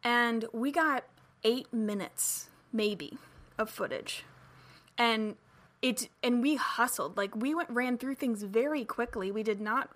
and 0.04 0.46
we 0.54 0.72
got 0.72 1.04
eight 1.44 1.74
minutes, 1.74 2.50
maybe, 2.72 3.18
of 3.58 3.70
footage. 3.70 4.26
And 4.98 5.36
it 5.82 6.10
and 6.24 6.42
we 6.42 6.56
hustled. 6.56 7.18
Like 7.18 7.36
we 7.36 7.54
went 7.54 7.70
ran 7.70 7.98
through 7.98 8.16
things 8.16 8.44
very 8.44 8.86
quickly. 8.86 9.32
We 9.32 9.44
did 9.44 9.60
not 9.60 9.90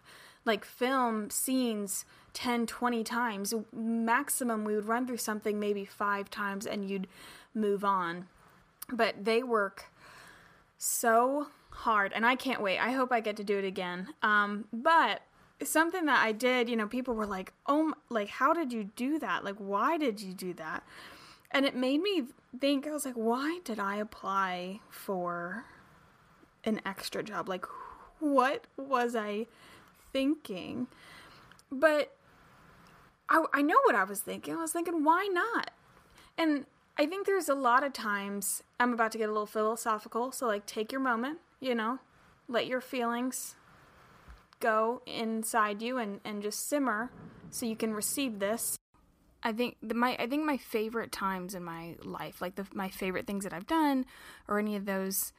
like 0.46 0.66
film 0.66 1.30
scenes 1.30 2.06
10 2.34 2.68
20 2.68 3.04
times 3.04 3.54
maximum 3.74 4.64
we 4.64 4.76
would 4.76 4.86
run 4.86 5.08
through 5.08 5.18
something 5.18 5.60
maybe 5.60 5.84
5 5.84 6.30
times 6.30 6.66
and 6.66 6.90
you'd 6.90 7.08
move 7.54 7.84
on 7.84 8.28
but 8.94 9.26
they 9.26 9.44
work 9.44 9.86
so 10.78 11.48
hard 11.82 12.12
and 12.14 12.26
i 12.26 12.36
can't 12.36 12.62
wait 12.62 12.80
i 12.80 12.92
hope 12.92 13.12
i 13.12 13.20
get 13.20 13.36
to 13.38 13.44
do 13.44 13.58
it 13.58 13.66
again 13.66 14.08
um, 14.22 14.66
but 14.74 15.22
something 15.64 16.06
that 16.06 16.24
i 16.24 16.32
did 16.32 16.70
you 16.70 16.76
know 16.76 16.88
people 16.88 17.14
were 17.14 17.26
like 17.26 17.54
oh 17.66 17.94
like 18.10 18.30
how 18.30 18.54
did 18.54 18.72
you 18.72 18.84
do 18.96 19.18
that 19.18 19.44
like 19.44 19.56
why 19.58 19.98
did 19.98 20.22
you 20.22 20.34
do 20.34 20.54
that 20.54 20.84
and 21.52 21.66
it 21.66 21.76
made 21.76 22.02
me 22.02 22.24
think 22.60 22.88
I 22.88 22.92
was 22.92 23.06
like, 23.06 23.16
why 23.16 23.60
did 23.64 23.80
I 23.80 23.98
apply 23.98 24.80
for 24.90 25.66
an 26.64 26.82
extra 26.86 27.24
job? 27.24 27.48
Like, 27.48 27.66
what 28.20 28.66
was 28.76 29.16
I 29.16 29.48
thinking? 30.12 30.88
But 31.72 32.16
I, 33.30 33.46
I 33.54 33.62
know 33.62 33.80
what 33.86 33.96
I 33.96 34.04
was 34.04 34.20
thinking. 34.22 34.56
I 34.56 34.62
was 34.62 34.72
thinking, 34.72 35.04
why 35.04 35.28
not? 35.32 35.72
And 36.38 36.66
I 36.98 37.06
think 37.06 37.26
there's 37.26 37.50
a 37.50 37.56
lot 37.56 37.84
of 37.84 37.94
times 37.94 38.64
I'm 38.80 38.94
about 38.94 39.12
to 39.14 39.18
get 39.18 39.30
a 39.30 39.32
little 39.32 39.46
philosophical. 39.46 40.32
So, 40.32 40.48
like, 40.48 40.66
take 40.66 40.92
your 40.92 41.02
moment, 41.02 41.40
you 41.60 41.76
know, 41.76 42.00
let 42.48 42.68
your 42.68 42.82
feelings 42.82 43.56
go 44.60 45.02
inside 45.06 45.82
you 45.82 45.98
and, 45.98 46.20
and 46.24 46.42
just 46.42 46.68
simmer 46.68 47.12
so 47.50 47.66
you 47.66 47.76
can 47.76 47.94
receive 47.94 48.40
this. 48.40 48.78
I 49.44 49.54
think 49.54 49.78
the, 49.82 49.94
my 49.94 50.16
I 50.20 50.28
think 50.28 50.46
my 50.46 50.58
favorite 50.58 51.12
times 51.12 51.54
in 51.54 51.64
my 51.64 51.96
life, 52.04 52.42
like 52.42 52.56
the 52.56 52.66
my 52.74 52.90
favorite 52.90 53.28
things 53.28 53.44
that 53.44 53.54
I've 53.54 53.68
done, 53.68 54.06
or 54.48 54.60
any 54.60 54.76
of 54.76 54.86
those 54.86 55.32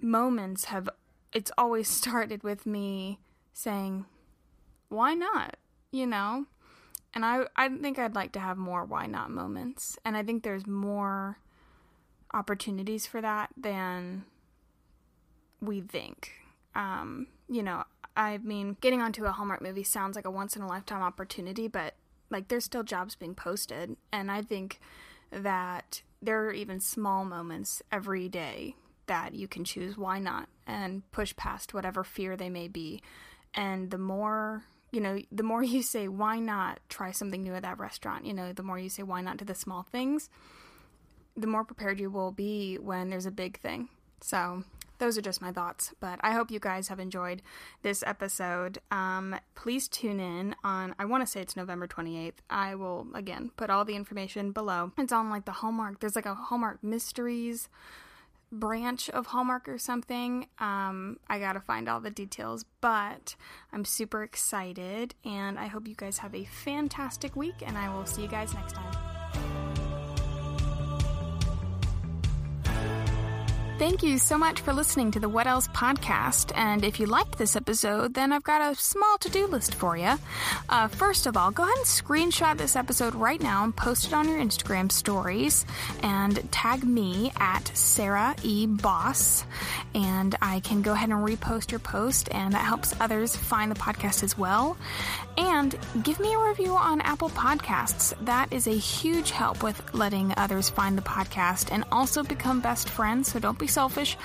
moments, 0.00 0.66
have 0.66 0.88
it's 1.32 1.50
always 1.56 1.88
started 2.00 2.42
with 2.42 2.66
me 2.66 3.20
saying, 3.52 4.04
"Why 4.90 5.14
not?" 5.14 5.56
You 5.90 6.06
know, 6.06 6.46
and 7.14 7.24
I 7.24 7.44
I 7.56 7.68
think 7.68 7.98
I'd 7.98 8.14
like 8.14 8.32
to 8.32 8.40
have 8.40 8.58
more 8.58 8.84
"Why 8.84 9.06
not" 9.06 9.30
moments, 9.30 9.98
and 10.04 10.16
I 10.16 10.22
think 10.22 10.42
there's 10.42 10.66
more 10.66 11.38
opportunities 12.34 13.06
for 13.06 13.20
that 13.20 13.50
than 13.56 14.24
we 15.62 15.80
think. 15.80 16.32
Um, 16.74 17.28
you 17.48 17.62
know, 17.62 17.84
I 18.16 18.38
mean, 18.38 18.76
getting 18.80 19.00
onto 19.00 19.24
a 19.24 19.32
Hallmark 19.32 19.62
movie 19.62 19.84
sounds 19.84 20.16
like 20.16 20.26
a 20.26 20.30
once 20.30 20.56
in 20.56 20.62
a 20.62 20.66
lifetime 20.66 21.02
opportunity, 21.02 21.68
but 21.68 21.94
like 22.30 22.48
there's 22.48 22.64
still 22.64 22.82
jobs 22.82 23.14
being 23.14 23.34
posted. 23.34 23.96
And 24.12 24.30
i 24.30 24.42
think 24.42 24.80
that 25.30 26.02
there 26.20 26.44
are 26.44 26.52
even 26.52 26.78
small 26.78 27.24
moments 27.24 27.82
every 27.90 28.28
day 28.28 28.74
that 29.06 29.34
you 29.34 29.48
can 29.48 29.64
choose 29.64 29.96
why 29.96 30.18
not 30.18 30.48
and 30.66 31.10
push 31.10 31.34
past 31.36 31.72
whatever 31.72 32.04
fear 32.04 32.36
they 32.36 32.50
may 32.50 32.68
be. 32.68 33.00
And 33.54 33.90
the 33.90 33.98
more 33.98 34.64
you 34.90 35.00
know 35.00 35.18
the 35.30 35.42
more 35.42 35.62
you 35.74 35.82
say 35.82 36.08
why 36.08 36.38
not 36.38 36.80
try 36.88 37.12
something 37.12 37.42
new 37.42 37.54
at 37.54 37.62
that 37.62 37.78
restaurant? 37.78 38.26
You 38.26 38.34
know 38.34 38.52
the 38.52 38.62
more 38.62 38.78
you 38.78 38.90
say 38.90 39.02
why 39.02 39.22
not 39.22 39.38
to 39.38 39.44
the 39.44 39.54
small 39.54 39.82
things? 39.82 40.28
the 41.36 41.46
more 41.46 41.64
prepared 41.64 42.00
you 42.00 42.10
will 42.10 42.32
be 42.32 42.76
when 42.76 43.10
there's 43.10 43.26
a 43.26 43.30
big 43.30 43.58
thing. 43.58 43.88
So 44.20 44.64
those 45.02 45.18
are 45.18 45.22
just 45.22 45.42
my 45.42 45.50
thoughts. 45.50 45.92
But 45.98 46.20
I 46.22 46.30
hope 46.30 46.52
you 46.52 46.60
guys 46.60 46.86
have 46.86 47.00
enjoyed 47.00 47.42
this 47.82 48.04
episode. 48.06 48.78
Um, 48.92 49.34
please 49.56 49.88
tune 49.88 50.20
in 50.20 50.54
on, 50.62 50.94
I 50.96 51.04
want 51.06 51.26
to 51.26 51.26
say 51.26 51.40
it's 51.40 51.56
November 51.56 51.88
28th. 51.88 52.34
I 52.48 52.76
will, 52.76 53.08
again, 53.12 53.50
put 53.56 53.68
all 53.68 53.84
the 53.84 53.96
information 53.96 54.52
below. 54.52 54.92
It's 54.96 55.12
on 55.12 55.28
like 55.28 55.44
the 55.44 55.52
Hallmark, 55.52 55.98
there's 55.98 56.14
like 56.14 56.26
a 56.26 56.34
Hallmark 56.34 56.84
Mysteries 56.84 57.68
branch 58.52 59.10
of 59.10 59.26
Hallmark 59.26 59.68
or 59.68 59.78
something. 59.78 60.46
Um, 60.58 61.18
I 61.26 61.40
gotta 61.40 61.60
find 61.60 61.88
all 61.88 62.00
the 62.00 62.10
details, 62.10 62.64
but 62.80 63.34
I'm 63.72 63.84
super 63.84 64.22
excited 64.22 65.14
and 65.24 65.58
I 65.58 65.66
hope 65.66 65.88
you 65.88 65.94
guys 65.96 66.18
have 66.18 66.34
a 66.34 66.44
fantastic 66.44 67.34
week 67.34 67.54
and 67.62 67.76
I 67.76 67.92
will 67.92 68.06
see 68.06 68.22
you 68.22 68.28
guys 68.28 68.54
next 68.54 68.74
time. 68.74 69.11
Thank 73.82 74.04
you 74.04 74.16
so 74.18 74.38
much 74.38 74.60
for 74.60 74.72
listening 74.72 75.10
to 75.10 75.18
the 75.18 75.28
What 75.28 75.48
Else 75.48 75.66
podcast. 75.66 76.52
And 76.54 76.84
if 76.84 77.00
you 77.00 77.06
liked 77.06 77.36
this 77.36 77.56
episode, 77.56 78.14
then 78.14 78.30
I've 78.30 78.44
got 78.44 78.60
a 78.60 78.76
small 78.76 79.18
to 79.18 79.28
do 79.28 79.48
list 79.48 79.74
for 79.74 79.96
you. 79.96 80.14
Uh, 80.68 80.86
first 80.86 81.26
of 81.26 81.36
all, 81.36 81.50
go 81.50 81.64
ahead 81.64 81.74
and 81.78 81.84
screenshot 81.84 82.56
this 82.56 82.76
episode 82.76 83.12
right 83.16 83.42
now 83.42 83.64
and 83.64 83.74
post 83.74 84.06
it 84.06 84.12
on 84.12 84.28
your 84.28 84.38
Instagram 84.38 84.92
stories 84.92 85.66
and 86.00 86.48
tag 86.52 86.84
me 86.84 87.32
at 87.40 87.76
Sarah 87.76 88.36
E. 88.44 88.68
Boss. 88.68 89.44
And 89.96 90.36
I 90.40 90.60
can 90.60 90.82
go 90.82 90.92
ahead 90.92 91.10
and 91.10 91.26
repost 91.26 91.72
your 91.72 91.80
post, 91.80 92.28
and 92.30 92.54
that 92.54 92.64
helps 92.64 92.94
others 93.00 93.34
find 93.34 93.68
the 93.68 93.80
podcast 93.80 94.22
as 94.22 94.38
well. 94.38 94.76
And 95.36 95.76
give 96.04 96.20
me 96.20 96.32
a 96.32 96.38
review 96.38 96.76
on 96.76 97.00
Apple 97.00 97.30
Podcasts. 97.30 98.14
That 98.24 98.52
is 98.52 98.68
a 98.68 98.76
huge 98.76 99.32
help 99.32 99.64
with 99.64 99.92
letting 99.92 100.32
others 100.36 100.70
find 100.70 100.96
the 100.96 101.02
podcast 101.02 101.72
and 101.72 101.82
also 101.90 102.22
become 102.22 102.60
best 102.60 102.88
friends, 102.88 103.32
so 103.32 103.40
don't 103.40 103.58
be 103.58 103.71
selfish. 103.72 104.16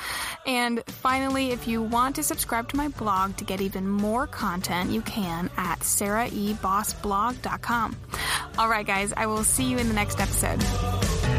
And 0.46 0.84
finally, 0.86 1.50
if 1.52 1.68
you 1.68 1.82
want 1.82 2.16
to 2.18 2.24
subscribe 2.24 2.70
to 2.70 2.78
my 2.78 2.90
blog 2.90 3.38
to 3.38 3.44
get 3.44 3.62
even 3.62 3.90
more 3.90 4.28
content, 4.28 4.92
you 4.92 5.02
can 5.02 5.50
at 5.58 5.80
sarahiebossblog.com. 5.80 7.96
All 8.58 8.70
right, 8.70 8.86
guys, 8.86 9.14
I 9.16 9.26
will 9.26 9.44
see 9.44 9.66
you 9.66 9.78
in 9.78 9.88
the 9.88 9.94
next 9.94 10.20
episode. 10.20 11.37